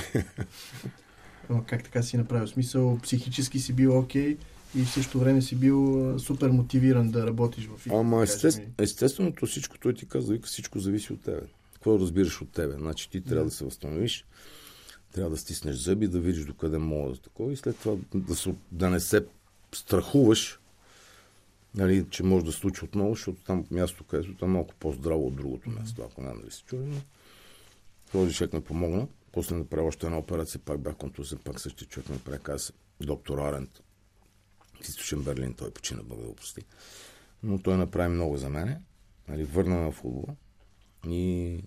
[1.49, 2.47] Ама как така си направил?
[2.47, 4.37] Смисъл, психически си бил окей
[4.75, 7.99] и в същото време си бил супер мотивиран да работиш в играта.
[7.99, 11.41] Ама да естествено, естественото всичко, той ти казва, вика, всичко зависи от тебе.
[11.73, 12.73] Какво разбираш от тебе?
[12.73, 14.25] Значи ти трябва да се възстановиш,
[15.15, 18.55] трябва да стиснеш зъби, да видиш докъде мога да такова и след това да, се,
[18.71, 19.25] да не се
[19.71, 20.59] страхуваш,
[21.75, 25.69] нали, че може да случи отново, защото там място, където е малко по-здраво от другото
[25.69, 27.01] място, ако не дали се чули, но
[28.11, 29.07] този човек ме помогна.
[29.31, 32.59] После направи още една операция, пак бях контузен, пак същия човек ме прави,
[33.01, 33.83] доктор Арент,
[34.73, 36.65] в източен Берлин, той почина, Бог да.
[37.43, 38.81] Но той направи много за мене,
[39.27, 40.35] нали, върна на футбола
[41.07, 41.63] и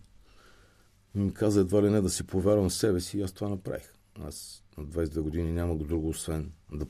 [1.14, 3.92] ми каза едва ли не да си повярвам в себе си и аз това направих.
[4.21, 6.87] Аз на 22 години нямах друго, освен да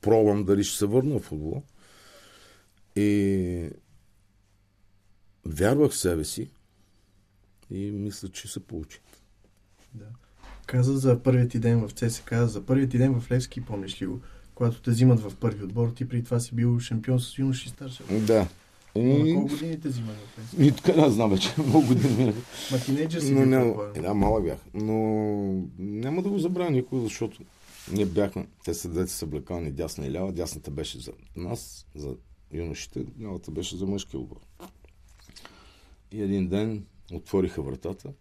[0.00, 1.62] пробвам дали ще се върна в футбола.
[2.96, 3.70] И
[5.44, 6.50] вярвах в себе си
[7.70, 9.00] и мисля, че се получи.
[9.94, 10.06] Да.
[10.66, 14.06] Каза за първият ти ден в ЦСК, за първият ти ден в Левски, помниш ли
[14.06, 14.20] го?
[14.54, 17.70] Когато те взимат в първи отбор, ти преди това си бил шампион с юноши и
[17.70, 18.02] старши.
[18.26, 18.48] Да.
[18.98, 20.56] И, колко години те взимат в Левски?
[20.66, 21.54] и така не знам вече.
[21.58, 22.32] Много години.
[22.72, 23.92] Ма тинейджър си Но предполагам.
[23.96, 24.58] е, да, малък бях.
[24.74, 24.94] Но
[25.78, 27.42] няма да го забравя никога, защото
[27.92, 30.32] ние бяхме, те са двете са блекални, дясна и лява.
[30.32, 32.16] Дясната беше за нас, за
[32.52, 34.36] юношите, лявата беше за мъжки отбор.
[36.12, 38.12] И един ден отвориха вратата.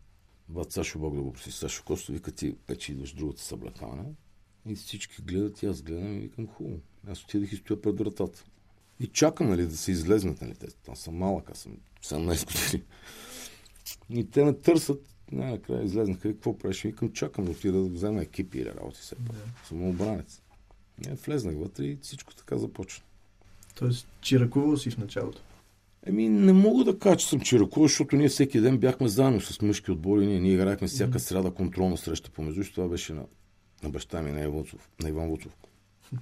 [0.49, 4.03] Бат Сашо Бог да го проси, Сашо Костов, вика ти вече идваш другата съблекална.
[4.69, 6.79] И всички гледат, и аз гледам и викам хубаво.
[7.07, 8.45] Аз отидах и стоя пред вратата.
[8.99, 10.67] И чакам, нали, да се излезнат, нали, те.
[10.67, 11.71] Там съм малък, аз съм
[12.03, 12.83] 17 години.
[14.09, 16.81] И те ме търсят, най-накрая излезнаха и какво правиш?
[16.83, 19.15] Викам, чакам да отида да взема екипи или работи се.
[19.19, 19.33] Да.
[19.67, 20.41] Съм обранец.
[21.07, 23.03] И влезнах вътре и всичко така започна.
[23.75, 25.41] Тоест, чиракувал си в началото.
[26.05, 29.61] Еми, не мога да кажа, че съм чиракува, защото ние всеки ден бяхме заедно с
[29.61, 30.27] мъжки отбори.
[30.27, 32.63] Ние, ние играехме всяка сряда контролна среща помежду.
[32.63, 33.25] Това беше на,
[33.83, 34.89] на баща ми, на Иван Вуцов.
[35.03, 35.51] На Иван Вуцов.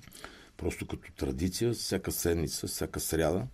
[0.64, 3.48] Просто като традиция, всяка седмица, всяка сряда,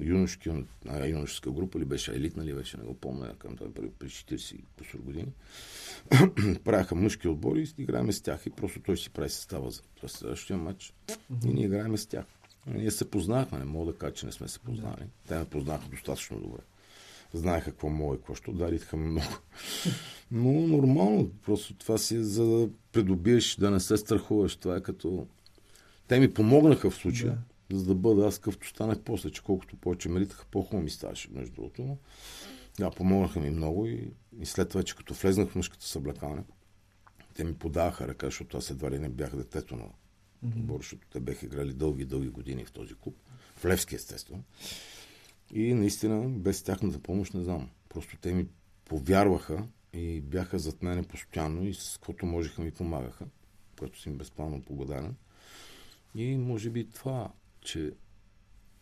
[0.00, 0.50] юношки,
[0.88, 4.08] а, юношеска група ли беше, елитна ли беше, не го помня, към това при, при
[4.08, 5.32] 40 и кусор години,
[6.64, 10.56] правяха мъжки отбори и играеме с тях и просто той си прави състава за следващия
[10.56, 10.94] матч
[11.44, 12.24] и ние играеме с тях.
[12.66, 15.06] Ние се познахме, не мога да кажа, че не сме се познали.
[15.28, 16.60] Те ме познаха достатъчно добре.
[17.32, 19.38] Знаеха какво мога и какво ще дариха много.
[20.30, 24.56] Но нормално, просто това си е за да придобиеш, да не се страхуваш.
[24.56, 25.26] Това е като...
[26.08, 27.38] Те ми помогнаха в случая,
[27.70, 27.78] да.
[27.78, 31.28] за да бъда аз къвто станах после, че колкото повече ме ритаха, по-хубаво ми ставаше,
[31.32, 31.82] между другото.
[31.82, 31.98] Но,
[32.78, 36.44] да, помогнаха ми много и, и след това, че като влезнах в мъжката съблекалня,
[37.34, 39.84] те ми подаваха ръка, защото аз едва ли не бях детето на
[40.42, 43.16] отбор, защото те бяха играли дълги, дълги години в този клуб.
[43.56, 44.42] В Левски, естествено.
[45.54, 47.70] И наистина, без тяхната помощ, не знам.
[47.88, 48.46] Просто те ми
[48.84, 53.24] повярваха и бяха зад мене постоянно и с каквото можеха ми помагаха,
[53.78, 55.16] което съм им безпланно благодарен.
[56.16, 57.92] И може би това, че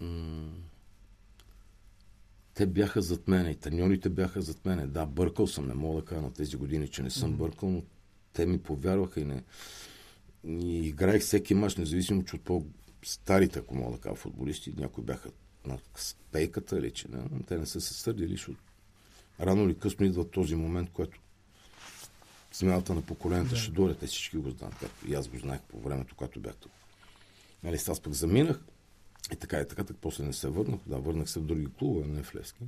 [0.00, 0.52] м-
[2.54, 4.86] те бяха зад мене и треньорите бяха зад мене.
[4.86, 7.36] Да, бъркал съм, не мога да кажа на тези години, че не съм mm-hmm.
[7.36, 7.82] бъркал, но
[8.32, 9.42] те ми повярваха и не...
[10.46, 15.30] И играех всеки мач, независимо, че от по-старите, ако мога да кажа, футболисти, някои бяха
[15.66, 15.78] на
[16.32, 18.60] пейката или че не, но те не са се сърдили, защото
[19.40, 21.20] рано или късно идва този момент, който
[22.52, 23.60] смяната на поколенията да.
[23.60, 23.94] ще дойде.
[23.94, 26.72] Те всички го знаят, както и аз го знаех по времето, когато бях тук.
[27.64, 28.60] Нали, аз пък заминах
[29.32, 30.80] и така и така, так после не се върнах.
[30.86, 32.64] Да, върнах се в други клубове, не в Левски.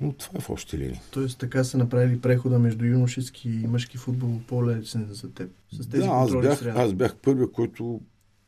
[0.00, 1.00] Но това е в общи линии.
[1.10, 5.50] Тоест така са направили прехода между юношески и мъжки футбол по-лесен за теб.
[5.72, 6.80] С тези да, аз бях, сряда.
[6.80, 8.00] аз бях първия, който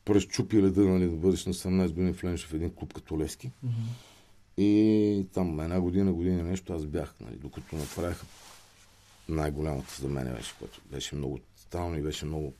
[0.04, 3.50] през леда, нали, да бъдеш на 17 години влезеш в един клуб като Левски.
[3.62, 3.72] Мгм.
[4.57, 8.26] И там една година, година нещо аз бях, нали, докато направиха
[9.28, 12.54] най-голямата за мен беше, което беше много тотално и беше много...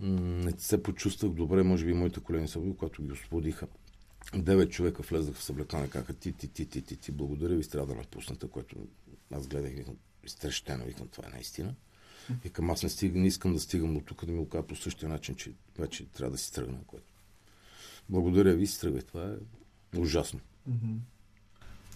[0.00, 3.66] Не се почувствах добре, може би моите колеги са били, когато ги освободиха.
[4.34, 7.86] Девет човека влезах в съблекане, казаха ти, ти, ти, ти, ти, ти, благодаря ви, трябва
[7.86, 8.76] да напусната, което
[9.34, 11.74] аз гледах, викам, изтрещено, викам, това е наистина.
[12.44, 14.76] Викам, аз не, стига, не искам да стигам до тук, да ми го кажа по
[14.76, 16.78] същия начин, че вече трябва да си тръгна.
[16.86, 17.06] Което...
[18.08, 19.02] Благодаря ви, си тръгвай.
[19.02, 19.34] Това
[19.94, 20.40] е ужасно.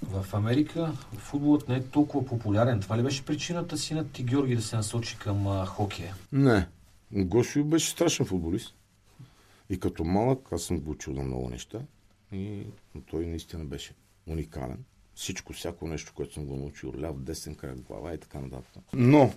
[0.02, 2.80] В Америка футболът не е толкова популярен.
[2.80, 6.14] Това ли беше причината синът ти Георги да се насочи към а, хокея?
[6.32, 6.68] Не.
[7.12, 8.74] Гошо беше страшен футболист.
[9.70, 11.80] И като малък аз съм го учил на много неща.
[12.32, 12.62] И
[13.06, 13.94] той наистина беше
[14.26, 14.84] уникален.
[15.14, 18.82] Всичко, всяко нещо, което съм го научил, ляв, десен крак, глава и така нататък.
[18.92, 19.28] Но,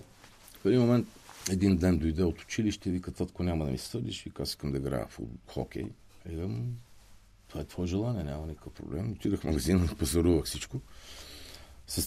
[0.62, 1.08] в един момент,
[1.50, 4.72] един ден дойде от училище и вика, татко, няма да ми съдиш, вика, аз искам
[4.72, 5.86] да играя в хокей.
[6.28, 6.76] И викам,
[7.48, 9.12] това е твое желание, няма никакъв проблем.
[9.12, 10.80] Отидах в магазина, пазарувах всичко.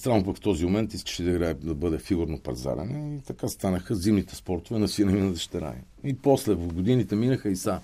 [0.08, 3.96] Му пък в този момент искаше да играе, да бъде фигурно пазарене и така станаха
[3.96, 5.76] зимните спортове на сина ми на дъщеря.
[6.04, 7.80] И после в годините минаха и са.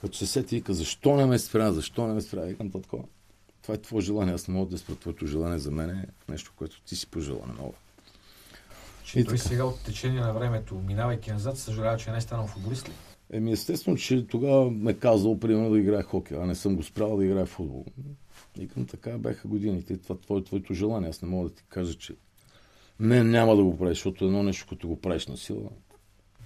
[0.00, 3.04] Като се сети каза, защо не ме спря, защо не ме спря, викам такова.
[3.62, 6.52] Това е твое желание, аз не мога да спра твоето желание за мен е нещо,
[6.56, 7.74] което ти си пожела много.
[9.04, 9.48] Че И той така.
[9.48, 12.92] сега от течение на времето, минавайки назад, съжалява, че не е станал футболист ли?
[13.32, 17.16] Еми, естествено, че тогава ме казал, примерно, да играе хокей, а не съм го спрял
[17.16, 17.84] да играе футбол.
[18.58, 19.98] Викам, така бяха годините.
[19.98, 21.08] Това твое, твоето желание.
[21.08, 22.14] Аз не мога да ти кажа, че
[23.00, 25.70] не, няма да го правиш, защото едно нещо, като го правиш на сила,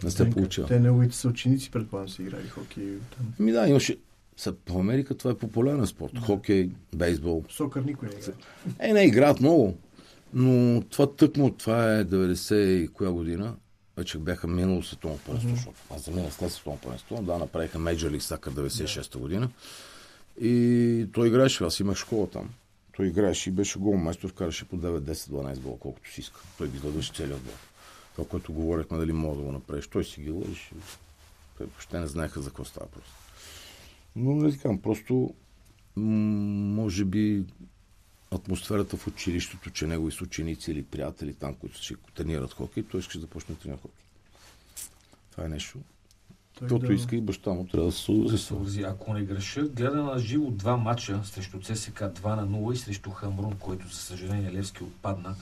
[0.04, 0.68] не се получава.
[0.68, 2.98] Те неговите са ученици, предполагам, са играли хокей.
[3.16, 3.34] Там.
[3.40, 3.98] Ами да, имаше...
[4.36, 6.18] Са, в Америка това е популярен спорт.
[6.18, 7.44] Хокей, бейсбол.
[7.48, 8.34] Сокър никой не играе.
[8.78, 9.76] Е, не, играят много.
[10.34, 13.54] Но това тъкмо, това е 90 и коя година.
[13.96, 17.22] Вече бяха минало световно първенство, защото аз заминах след световно първенство.
[17.22, 19.48] Да, направиха Major League Soccer 96-та година.
[20.40, 22.50] И той играеше, аз имах школа там.
[22.96, 26.40] Той играеше и беше голмайстор, вкараше по 9, 10, 12 гола, колкото си иска.
[26.58, 27.52] Той ги дадеше целият отбор.
[28.16, 29.86] Това, което говорихме, дали мога да го направиш.
[29.86, 30.70] Той си ги лъжеше.
[31.58, 33.12] Те въобще не знаеха за какво става просто.
[34.16, 35.34] Но не така, просто
[35.96, 36.04] м-
[36.74, 37.44] може би
[38.30, 43.00] атмосферата в училището, че негови са ученици или приятели там, които ще тренират хокей, той
[43.00, 44.04] искаше да започне да тренира хокей.
[45.30, 45.78] Това е нещо.
[46.58, 48.82] Който да- иска и баща му трябва да се съобрази.
[48.82, 53.10] Ако не греша, гледа на живо два матча срещу ЦСК 2 на 0 и срещу
[53.10, 55.34] Хамрун, който за съжаление Левски отпадна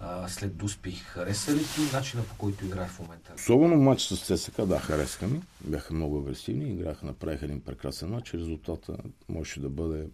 [0.00, 0.92] а, след Дуспи.
[0.92, 3.32] Хареса ли ти начина по който играе в момента?
[3.36, 5.40] Особено матч с ЦСКА, да, харесаха ми.
[5.60, 8.34] Бяха много агресивни, играха, направиха един прекрасен матч.
[8.34, 8.96] Резултата
[9.28, 10.06] можеше да бъде...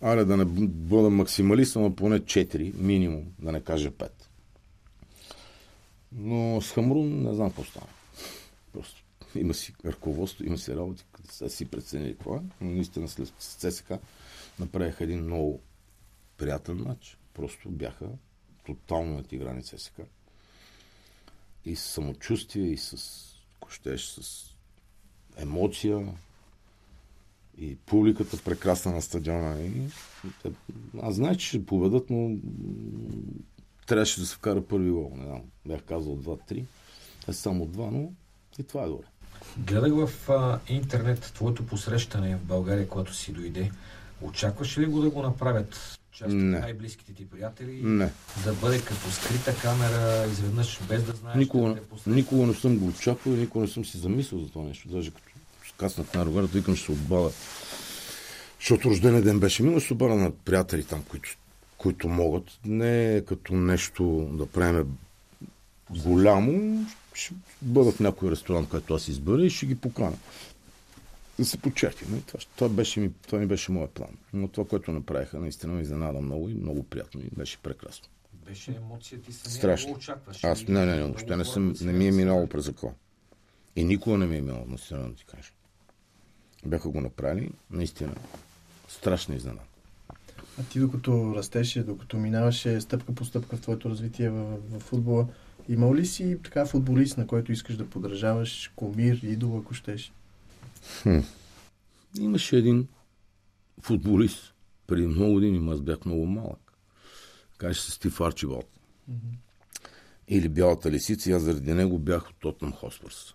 [0.00, 4.08] Аре, да не бъда максималист, но поне 4, минимум, да не кажа 5.
[6.12, 7.86] Но с Хамрун не знам какво стана.
[9.38, 12.40] Има си ръководство, има си работи, са си преценили какво е.
[12.60, 13.98] Но наистина след с ЦСКА
[14.58, 15.60] направиха един много
[16.36, 17.18] приятен матч.
[17.34, 18.08] Просто бяха
[18.66, 20.04] тотално надиграни ЦСКА
[21.64, 22.96] и с самочувствие, и с,
[23.56, 24.56] ако с
[25.36, 26.14] емоция.
[27.58, 29.60] И публиката прекрасна на стадиона.
[29.60, 29.88] И,
[31.02, 32.36] аз знаех, че ще победат, но
[33.86, 35.12] трябваше да се вкара първи гол.
[35.16, 36.64] Не знам, бях казал 2-3.
[37.26, 38.12] Те са само 2, но
[38.58, 39.06] и това е добре.
[39.58, 43.70] Гледах в а, интернет твоето посрещане в България, когато си дойде.
[44.22, 47.80] Очакваш ли го да го направят част от най-близките ти приятели?
[47.82, 48.10] Не.
[48.44, 51.36] Да бъде като скрита камера, изведнъж без да знаеш.
[51.36, 51.74] Никога,
[52.06, 54.88] да никога не съм го очаквал и никога не съм си замислил за това нещо.
[54.88, 55.28] Даже като
[55.68, 57.30] скаснах на рогарата, викам, ще се отбавя.
[58.60, 61.28] Защото рождения ден беше минал, се обадя на приятели там, които,
[61.78, 62.44] които могат.
[62.64, 64.98] Не е като нещо да правим
[65.90, 66.84] голямо.
[67.16, 70.16] Ще бъда в някой ресторант, който аз избера и ще ги поканя.
[71.38, 72.22] Да се почерпим.
[72.22, 74.08] Това, ще- това, беше ми, това ми беше моят план.
[74.32, 78.08] Но това, което направиха, наистина ме изненада много и много приятно и беше прекрасно.
[78.46, 79.88] Беше емоция, ти самия Страшно.
[79.88, 80.44] го очакваш.
[80.44, 82.92] Аз не, не, не, въобще не, съм, не ми е минало през закон.
[83.76, 85.50] И никога не ми е минало, наистина да ти кажа.
[86.66, 88.14] Бяха го направили, наистина.
[88.88, 89.62] Страшна изненада.
[90.60, 95.26] А ти докато растеше, докато минаваше стъпка по стъпка в твоето развитие в, в футбола,
[95.68, 100.12] имал ли си така футболист, на който искаш да подражаваш, комир, идол, ако щеш?
[102.20, 102.88] Имаше един
[103.80, 104.54] футболист
[104.86, 106.72] преди много години, аз бях много малък.
[107.58, 108.70] Каже се Стив Арчибалд.
[110.28, 113.34] Или Бялата лисица, и аз заради него бях от Тотнам Хоспърс.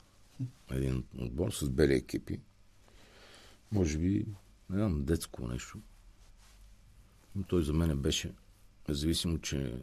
[0.72, 2.40] Един отбор с бели екипи.
[3.72, 4.26] Може би,
[4.70, 5.78] не знам, детско нещо.
[7.36, 8.32] Но той за мен беше,
[8.92, 9.74] независимо, че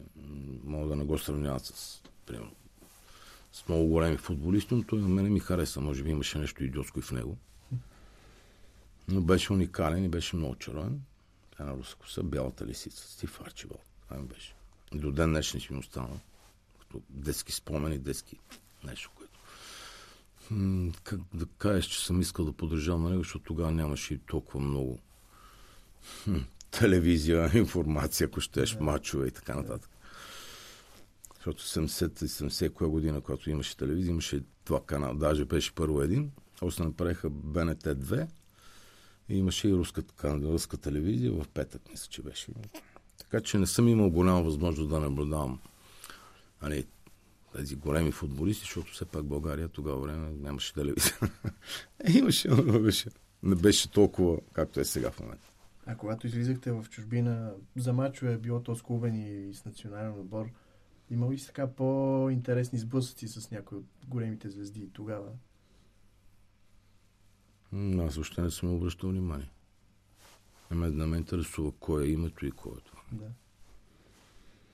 [0.63, 2.51] мога да не го сравняват с, примерно,
[3.51, 5.81] с много големи футболисти, но той на мен ми хареса.
[5.81, 7.37] Може би имаше нещо идиотско и в него.
[9.07, 11.01] Но беше уникален и беше много чаровен.
[11.57, 13.81] Тя на руска коса, бялата лисица, Стив Арчибалд.
[14.07, 14.55] Това ми беше.
[14.93, 16.19] И до ден днешен си ми остана.
[16.79, 18.37] Като детски спомени, детски
[18.83, 19.39] нещо, което.
[21.03, 24.59] Как да кажеш, че съм искал да поддържавам на него, защото тогава нямаше и толкова
[24.59, 24.99] много
[26.23, 26.37] хм,
[26.71, 29.89] телевизия, информация, ако щеш, мачове и така нататък.
[31.35, 35.15] Защото 70 и 70 коя година, когато имаше телевизия, имаше два канала.
[35.15, 38.27] Даже беше първо един, после направиха БНТ 2
[39.29, 42.47] и имаше и руска, руска телевизия в петък, мисля, че беше.
[43.17, 45.59] Така че не съм имал голяма възможност да наблюдавам
[46.61, 46.85] нали,
[47.55, 51.17] тези големи футболисти, защото все пак България тогава време нямаше телевизия.
[52.07, 53.09] Имаше, но беше,
[53.43, 55.48] не беше толкова, както е сега в момента.
[55.91, 60.49] А когато излизахте в чужбина за мачове, било то с клубен и с национален отбор,
[61.11, 65.31] имал ли така по-интересни сблъсъци с някои от големите звезди тогава?
[67.73, 69.49] Аз въобще не съм обръщал внимание.
[70.71, 73.01] Не ме, не ме интересува кое е името и кое е това.
[73.11, 73.31] Да.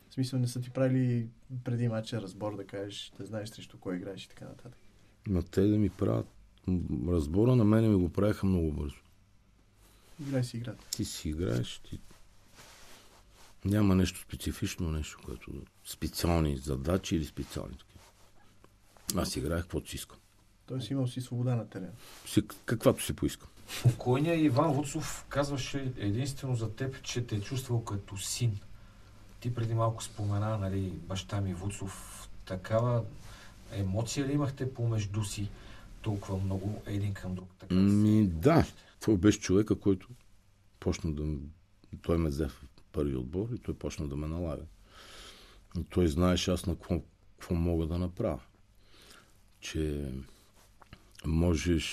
[0.09, 1.29] В смисъл не са ти правили
[1.63, 4.79] преди матча разбор да кажеш, да знаеш срещу кой играеш и така нататък.
[5.27, 6.27] Но те да ми правят
[7.07, 9.04] разбора на мене ми го правиха много бързо.
[10.21, 10.85] Играй си играта.
[10.91, 11.99] Ти си играеш, ти...
[13.65, 15.51] Няма нещо специфично, нещо, което
[15.85, 18.01] специални задачи или специални такива.
[19.21, 20.17] Аз играех каквото си искам.
[20.65, 21.91] Тоест имал си свобода на терена.
[22.25, 23.49] Си, каквато си поискам.
[23.81, 28.59] Покойният Иван Вуцов казваше единствено за теб, че те е чувствал като син.
[29.39, 32.21] Ти преди малко спомена, нали, баща ми Вуцов.
[32.45, 33.03] Такава
[33.71, 35.49] емоция ли имахте помежду си
[36.01, 37.49] толкова много един към друг?
[37.59, 38.65] Така Ми, да.
[38.99, 40.09] Това беше човека, който
[40.79, 41.37] почна да...
[42.01, 44.63] Той ме взе в първи отбор и той почна да ме налага.
[45.77, 48.41] И той знаеше аз на какво, какво мога да направя.
[49.59, 50.11] Че
[51.25, 51.83] можеш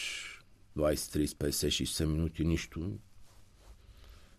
[0.77, 2.99] 20, 30, 50, 60 минути нищо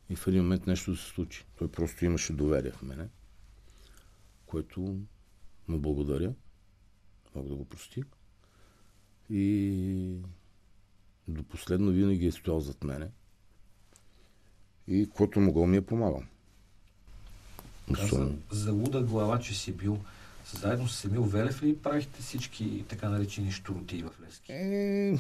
[0.10, 1.46] и в един момент нещо да се случи.
[1.58, 3.08] Той просто имаше доверие в мене,
[4.46, 4.82] което
[5.68, 6.34] му благодаря.
[7.36, 8.04] Мога да го прости.
[9.30, 10.18] И
[11.28, 13.10] до последно винаги е стоял зад мене.
[14.88, 16.24] И който могъл ми е помагал.
[17.96, 20.00] Каза, за луда глава, че си бил
[20.54, 24.52] заедно с Емил Велев ли правихте всички така наречени штуроти в Лески?
[24.52, 25.20] Е,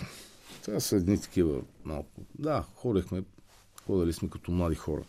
[0.63, 2.21] това са едни такива малко.
[2.39, 3.23] Да, ходехме,
[3.85, 5.03] ходили сме като млади хора.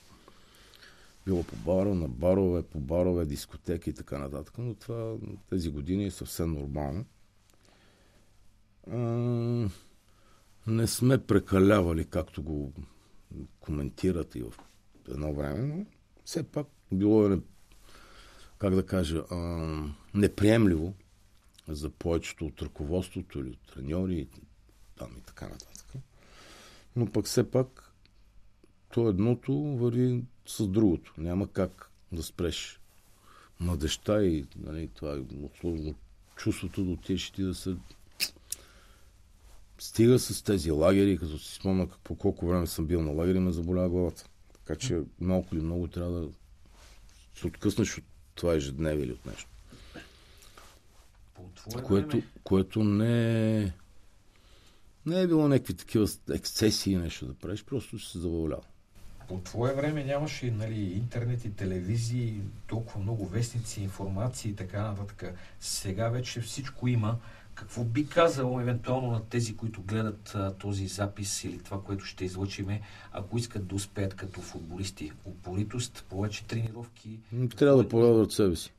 [1.27, 5.17] Било по бара, на барове, по барове, дискотеки и така нататък, но това
[5.51, 7.05] тези години е съвсем нормално.
[8.91, 8.97] А,
[10.67, 12.73] не сме прекалявали, както го
[13.61, 14.53] коментират и в
[15.09, 15.87] едно време, но
[16.25, 17.41] все пак било е,
[18.59, 19.37] как да кажа, а,
[20.15, 20.95] неприемливо
[21.69, 24.29] за повечето от ръководството или от треньори
[24.97, 25.93] там и така нататък.
[26.97, 27.93] Но пък все пак
[28.93, 31.15] то едното върви с другото.
[31.19, 32.81] Няма как да спреш
[33.61, 35.21] младеща и нали, това е
[35.61, 35.95] сложно
[36.37, 37.77] чувството да отидеш и ти да се
[39.79, 43.53] стига с тези лагери, като си спомня по колко време съм бил на лагери, ме
[43.53, 44.25] заболява главата.
[44.53, 46.29] Така че малко или много трябва да
[47.35, 48.05] се откъснеш от
[48.35, 49.51] това ежедневие или от нещо.
[51.85, 53.73] Което, което не е...
[55.07, 58.63] Не е било някакви такива ексцесии нещо да правиш, просто се забавлява.
[59.29, 65.35] по твое време нямаше нали, интернет и телевизии, толкова много вестници, информации и така нататък.
[65.61, 67.19] Сега вече всичко има.
[67.55, 72.25] Какво би казал евентуално на тези, които гледат а, този запис или това, което ще
[72.25, 72.81] излъчиме,
[73.13, 75.13] ако искат да успеят като футболисти?
[75.25, 77.19] Упоритост, повече тренировки.
[77.57, 78.73] Трябва да повярваш в себе си.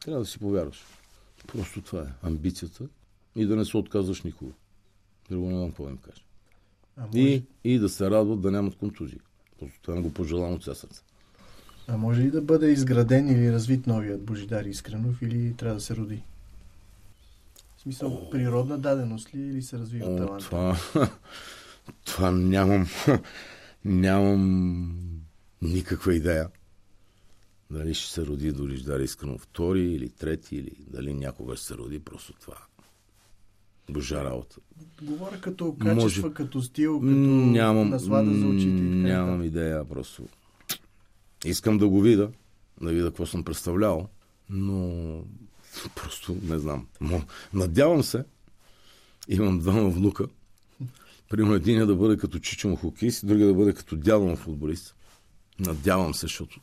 [0.00, 0.84] Трябва да си повярваш.
[1.46, 2.84] Просто това е амбицията
[3.36, 4.52] и да не се отказваш никога.
[5.30, 6.22] Друго не знам какво да им кажа.
[6.96, 9.20] А може, И, и да се радват да нямат контузии.
[9.60, 10.86] Просто това не го пожелавам от сърце.
[11.88, 15.96] а може ли да бъде изграден или развит новият Божидар Искренов или трябва да се
[15.96, 16.22] роди?
[17.84, 20.40] Смисъл, природна даденост ли или се развива О, талант?
[20.40, 20.76] това,
[22.04, 22.86] това нямам,
[23.84, 24.98] нямам
[25.62, 26.48] никаква идея.
[27.70, 31.74] Дали ще се роди дори Ждар Искрено втори или трети, или дали някога ще се
[31.74, 32.56] роди, просто това.
[33.90, 34.56] Божа работа.
[35.02, 39.46] Говоря като качества, Може- като стил, като Нямам, наслада за очите нямам нататък.
[39.46, 40.28] идея, просто.
[41.44, 42.30] Искам да го видя,
[42.82, 44.08] да видя какво съм представлявал,
[44.50, 45.02] но
[45.94, 46.86] просто не знам.
[47.00, 47.22] Но,
[47.52, 48.24] надявам се,
[49.28, 50.26] имам двама внука,
[51.30, 54.36] примерно един е да бъде като чичо му хокеист, другия да бъде като дядо му
[54.36, 54.94] футболист.
[55.58, 56.60] Надявам се, защото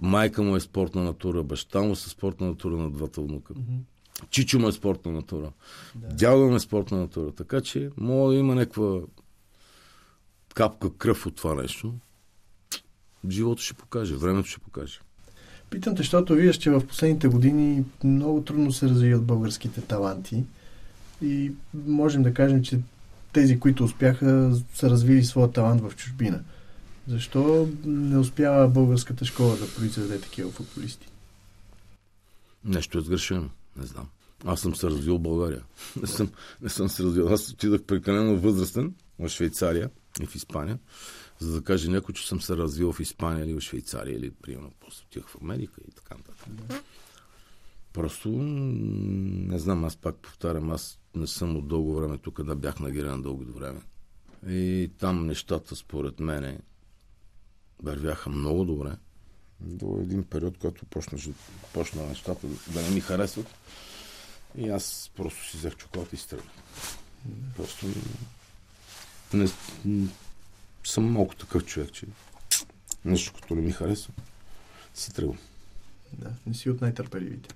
[0.00, 3.54] майка му е спортна натура, баща му е спортна натура на двата внука.
[3.56, 3.76] Мгм.
[4.30, 5.52] Чичо му е спортна натура.
[5.94, 6.14] Да.
[6.14, 7.32] Дядо му е спортна натура.
[7.32, 9.00] Така че мога да има някаква
[10.54, 11.94] капка кръв от това нещо.
[13.30, 15.00] Живота ще покаже, времето ще покаже.
[15.72, 20.44] Питам те, защото виждаш, че в последните години много трудно се развиват българските таланти
[21.22, 22.78] и можем да кажем, че
[23.32, 26.40] тези, които успяха, са развили своя талант в чужбина.
[27.08, 31.08] Защо не успява българската школа да произведе такива футболисти?
[32.64, 33.48] Нещо е сгрешено.
[33.76, 34.08] Не знам.
[34.44, 35.62] Аз съм се развил в България.
[36.00, 36.30] Не съм,
[36.62, 37.28] не съм се развил.
[37.28, 39.90] Аз отидах прекалено възрастен в Швейцария
[40.22, 40.78] и в Испания,
[41.38, 44.72] за да каже някой, че съм се развил в Испания или в Швейцария, или примерно
[44.80, 46.82] после отивах в Америка и така нататък.
[47.92, 52.80] Просто не знам, аз пак повтарям, аз не съм от дълго време тук, да бях
[52.80, 53.80] на Гирена дълго време.
[54.48, 56.58] И там нещата, според мене,
[57.82, 58.92] вървяха много добре.
[59.60, 61.18] До един период, когато почна,
[61.72, 63.46] почна нещата да, не ми харесват.
[64.56, 66.52] И аз просто си взех чоколата и стръгнах.
[67.56, 67.86] Просто
[69.36, 69.48] не,
[70.84, 72.06] съм малко такъв човек, че
[73.04, 74.12] нещо като не ми харесва,
[74.94, 75.38] си тръгвам.
[76.12, 77.54] Да, не си от най-търпеливите.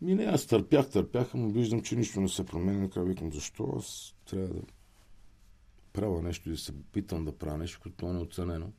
[0.00, 2.78] Ми не, аз търпях, търпях, но виждам, че нищо не се променя.
[2.78, 4.60] Накрая викам, защо аз трябва да
[5.92, 8.72] правя нещо и да се питам да правя нещо, което е неоценено.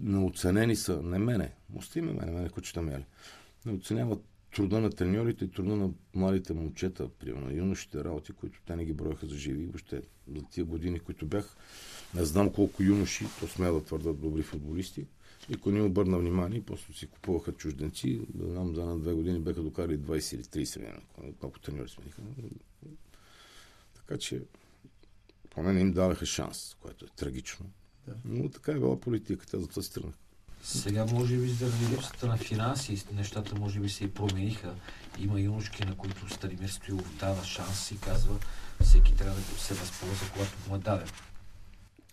[0.00, 3.04] Неоценени са, не мене, остави ме мене, мене кучета мели.
[3.66, 4.24] Не оценяват
[4.56, 8.92] труда на треньорите и труда на младите момчета, примерно, юношите работи, които те не ги
[8.92, 9.66] броеха за живи.
[9.66, 10.02] Въобще
[10.36, 11.56] за тия години, които бях,
[12.14, 15.06] не знам колко юноши, то смея да твърдат добри футболисти,
[15.50, 18.20] никой не обърна внимание, после си купуваха чужденци.
[18.34, 22.22] Да знам, за на две години беха докарали 20 или 30 години, колко треньори смениха.
[23.94, 24.42] Така че,
[25.50, 27.66] поне не им даваха шанс, което е трагично.
[28.06, 28.14] Да.
[28.24, 30.12] Но така е била политиката, за тази страна.
[30.62, 34.74] Сега, може би, заради липсата на финанси, нещата може би се и промениха.
[35.18, 38.38] Има юношки, на които Станимир Стоилов дава шанс и казва,
[38.80, 41.08] всеки трябва да се възползва, когато му е даден.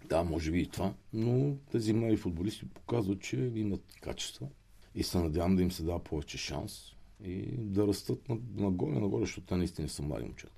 [0.05, 4.47] Да, може би и това, но тези млади футболисти показват, че имат качества
[4.95, 8.19] и се надявам да им се дава повече шанс и да растат
[8.55, 10.53] нагоре, нагоре, защото те наистина са млади момчета.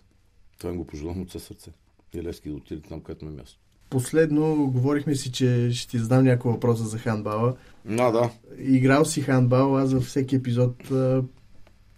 [0.58, 1.72] Това им го пожелавам от все сърце.
[2.14, 3.60] И Левски да отиде там, където на е място.
[3.90, 7.56] Последно говорихме си, че ще ти задам някои въпроса за хандбала.
[7.90, 8.30] А, да.
[8.60, 10.92] Играл си хандбал, аз за всеки епизод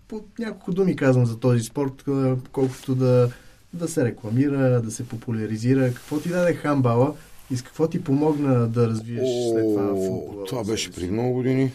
[0.07, 2.05] по няколко думи казвам за този спорт,
[2.51, 3.31] колкото да,
[3.73, 5.93] да се рекламира, да се популяризира.
[5.93, 7.15] Какво ти даде хандбала
[7.51, 10.45] и с какво ти помогна да развиеш О, след това футбола?
[10.45, 11.71] Това беше при много години.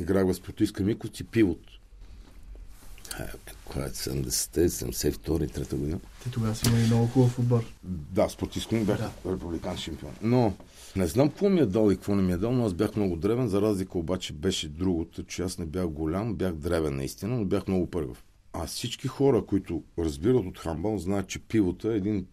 [0.00, 1.60] Играх в спортистка Миков и пивот.
[3.20, 3.26] Е
[3.76, 6.00] 70-те, 72 трета година.
[6.24, 7.64] Те тогава си имали много хубав отбор.
[7.84, 9.32] Да, спортистко ми бях да.
[9.32, 10.12] републикан шампион.
[10.22, 10.54] Но
[10.96, 12.96] не знам какво ми е дал и какво не ми е дал, но аз бях
[12.96, 17.36] много древен, за разлика обаче беше другото, че аз не бях голям, бях древен наистина,
[17.36, 18.24] но бях много пъргав.
[18.52, 22.26] А всички хора, които разбират от хамбал, знаят, че пивота е един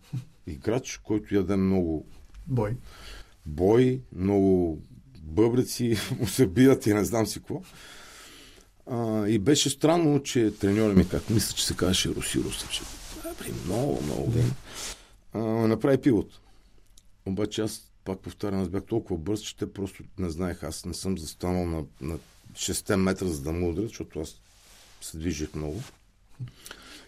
[0.48, 2.06] играч, който яде много
[2.48, 2.78] бой.
[3.46, 4.82] Бой, много
[5.22, 7.62] бъбреци му се бият и не знам си какво.
[8.88, 12.70] А, и беше странно, че треньора ми, как мисля, че се казваше Руси Русев,
[13.66, 14.52] много, много години,
[15.68, 16.40] направи пивот.
[17.26, 20.64] Обаче аз, пак повтарям, аз бях толкова бърз, че те просто не знаех.
[20.64, 22.20] Аз не съм застанал на, на
[22.54, 24.42] 6 метра, за да му удря, защото аз
[25.02, 25.82] се движих много.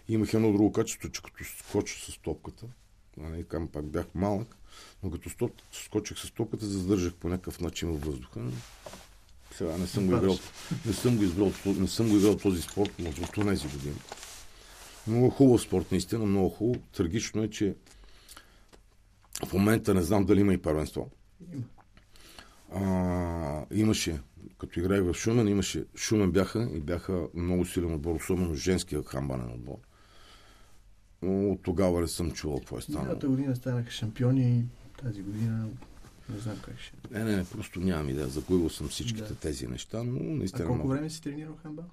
[0.08, 2.66] И имах едно друго качество, че като скоча с топката,
[3.16, 4.56] нали, кам пак бях малък,
[5.02, 8.40] но като скочих с топката, задържах по някакъв начин във въздуха.
[9.58, 10.38] Сега не съм го играл,
[10.86, 13.96] не съм го играл, не съм го играл този спорт от тези години.
[15.06, 16.84] Много хубав спорт, наистина, много хубаво.
[16.92, 17.74] Трагично е, че
[19.46, 21.10] в момента не знам дали има и първенство.
[22.74, 24.20] А, имаше,
[24.58, 29.52] като играех в Шумен, имаше, Шумен бяха и бяха много силен отбор, особено женския хамбанен
[29.52, 29.78] отбор.
[31.22, 33.04] Но от тогава не съм чувал какво е станало.
[33.04, 34.64] Миналата година станаха шампиони
[35.02, 35.68] тази година
[36.28, 36.92] не знам как ще.
[37.10, 38.28] Не, не, не, просто нямам идея.
[38.28, 39.34] Загубил съм всичките да.
[39.34, 40.64] тези неща, но наистина.
[40.64, 41.84] А колко време си тренирал хамбал?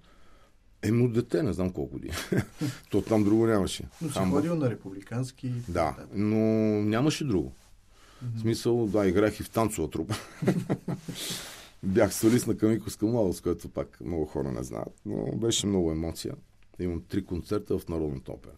[0.82, 2.14] Еми от дете, не знам колко години.
[2.90, 3.84] То там друго нямаше.
[4.02, 4.40] Но си Хамбал.
[4.40, 5.54] ходил на републикански.
[5.70, 6.38] Да, но
[6.84, 7.52] нямаше друго.
[7.52, 8.38] Mm-hmm.
[8.38, 10.16] В смисъл, да, играх и в танцова трупа.
[11.84, 15.02] Бях солист на Камиковска младост, което пак много хора не знаят.
[15.06, 16.36] Но беше много емоция.
[16.80, 18.54] Имам три концерта в Народната опера.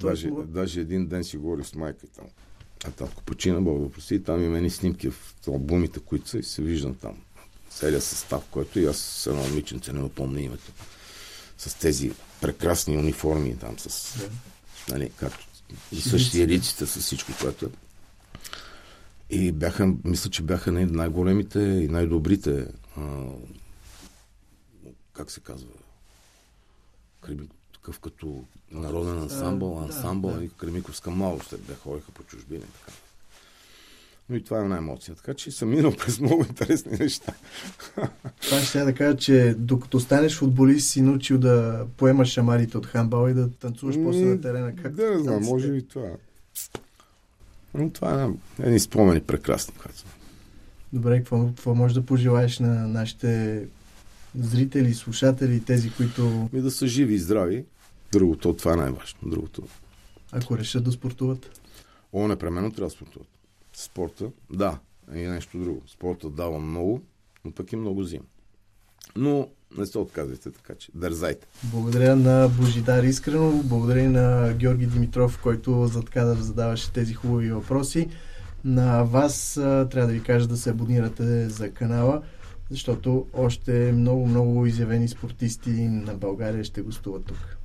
[0.00, 2.26] даже, даже един ден си говорих с майка там.
[2.84, 6.42] А татко почина, Бог да прости, там има едни снимки в албумите, които са и
[6.42, 7.16] се виждам там.
[7.70, 10.72] Целият състав, който и аз с едно момиченце не помня името.
[11.58, 14.30] С тези прекрасни униформи там, с, да.
[14.92, 15.46] нали, както
[15.92, 17.68] и същия риците, с всичко, което е.
[19.30, 22.66] И бяха, мисля, че бяха най-големите и най-добрите,
[22.96, 23.24] а,
[25.12, 25.68] как се казва,
[27.80, 30.48] такъв като народен ансамбъл, ансамбъл, да, да.
[30.48, 32.60] Кремиковска младост, те ходиха по чужбини.
[32.60, 32.92] Така.
[34.28, 35.14] Но и това е една емоция.
[35.14, 37.32] Така че съм минал през много интересни неща.
[38.42, 43.30] Това ще да кажа, че докато станеш футболист, си научил да поемаш шамарите от хамбала
[43.30, 44.76] и да танцуваш mm, после на терена.
[44.76, 46.10] Как да, не знам, може и това.
[47.74, 49.74] Но това е едни спомени прекрасни.
[50.92, 53.62] Добре, какво, какво можеш да пожелаеш на нашите
[54.34, 56.48] зрители, слушатели, тези, които...
[56.52, 57.64] И да са живи и здрави.
[58.12, 59.18] Другото, това е най-важно.
[59.22, 59.62] Другото.
[60.32, 61.60] Ако решат да спортуват?
[62.12, 63.28] О, непременно трябва да спортуват.
[63.72, 64.78] Спорта, да,
[65.14, 65.82] и нещо друго.
[65.86, 67.02] Спорта дава много,
[67.44, 68.24] но пък и много взима.
[69.16, 71.46] Но не се отказвайте, така че дързайте.
[71.64, 78.08] Благодаря на Божидар Искрено, благодаря на Георги Димитров, който зад кадър задаваше тези хубави въпроси.
[78.64, 82.22] На вас трябва да ви кажа да се абонирате за канала
[82.70, 87.59] защото още много, много изявени спортисти на България ще гостуват тук.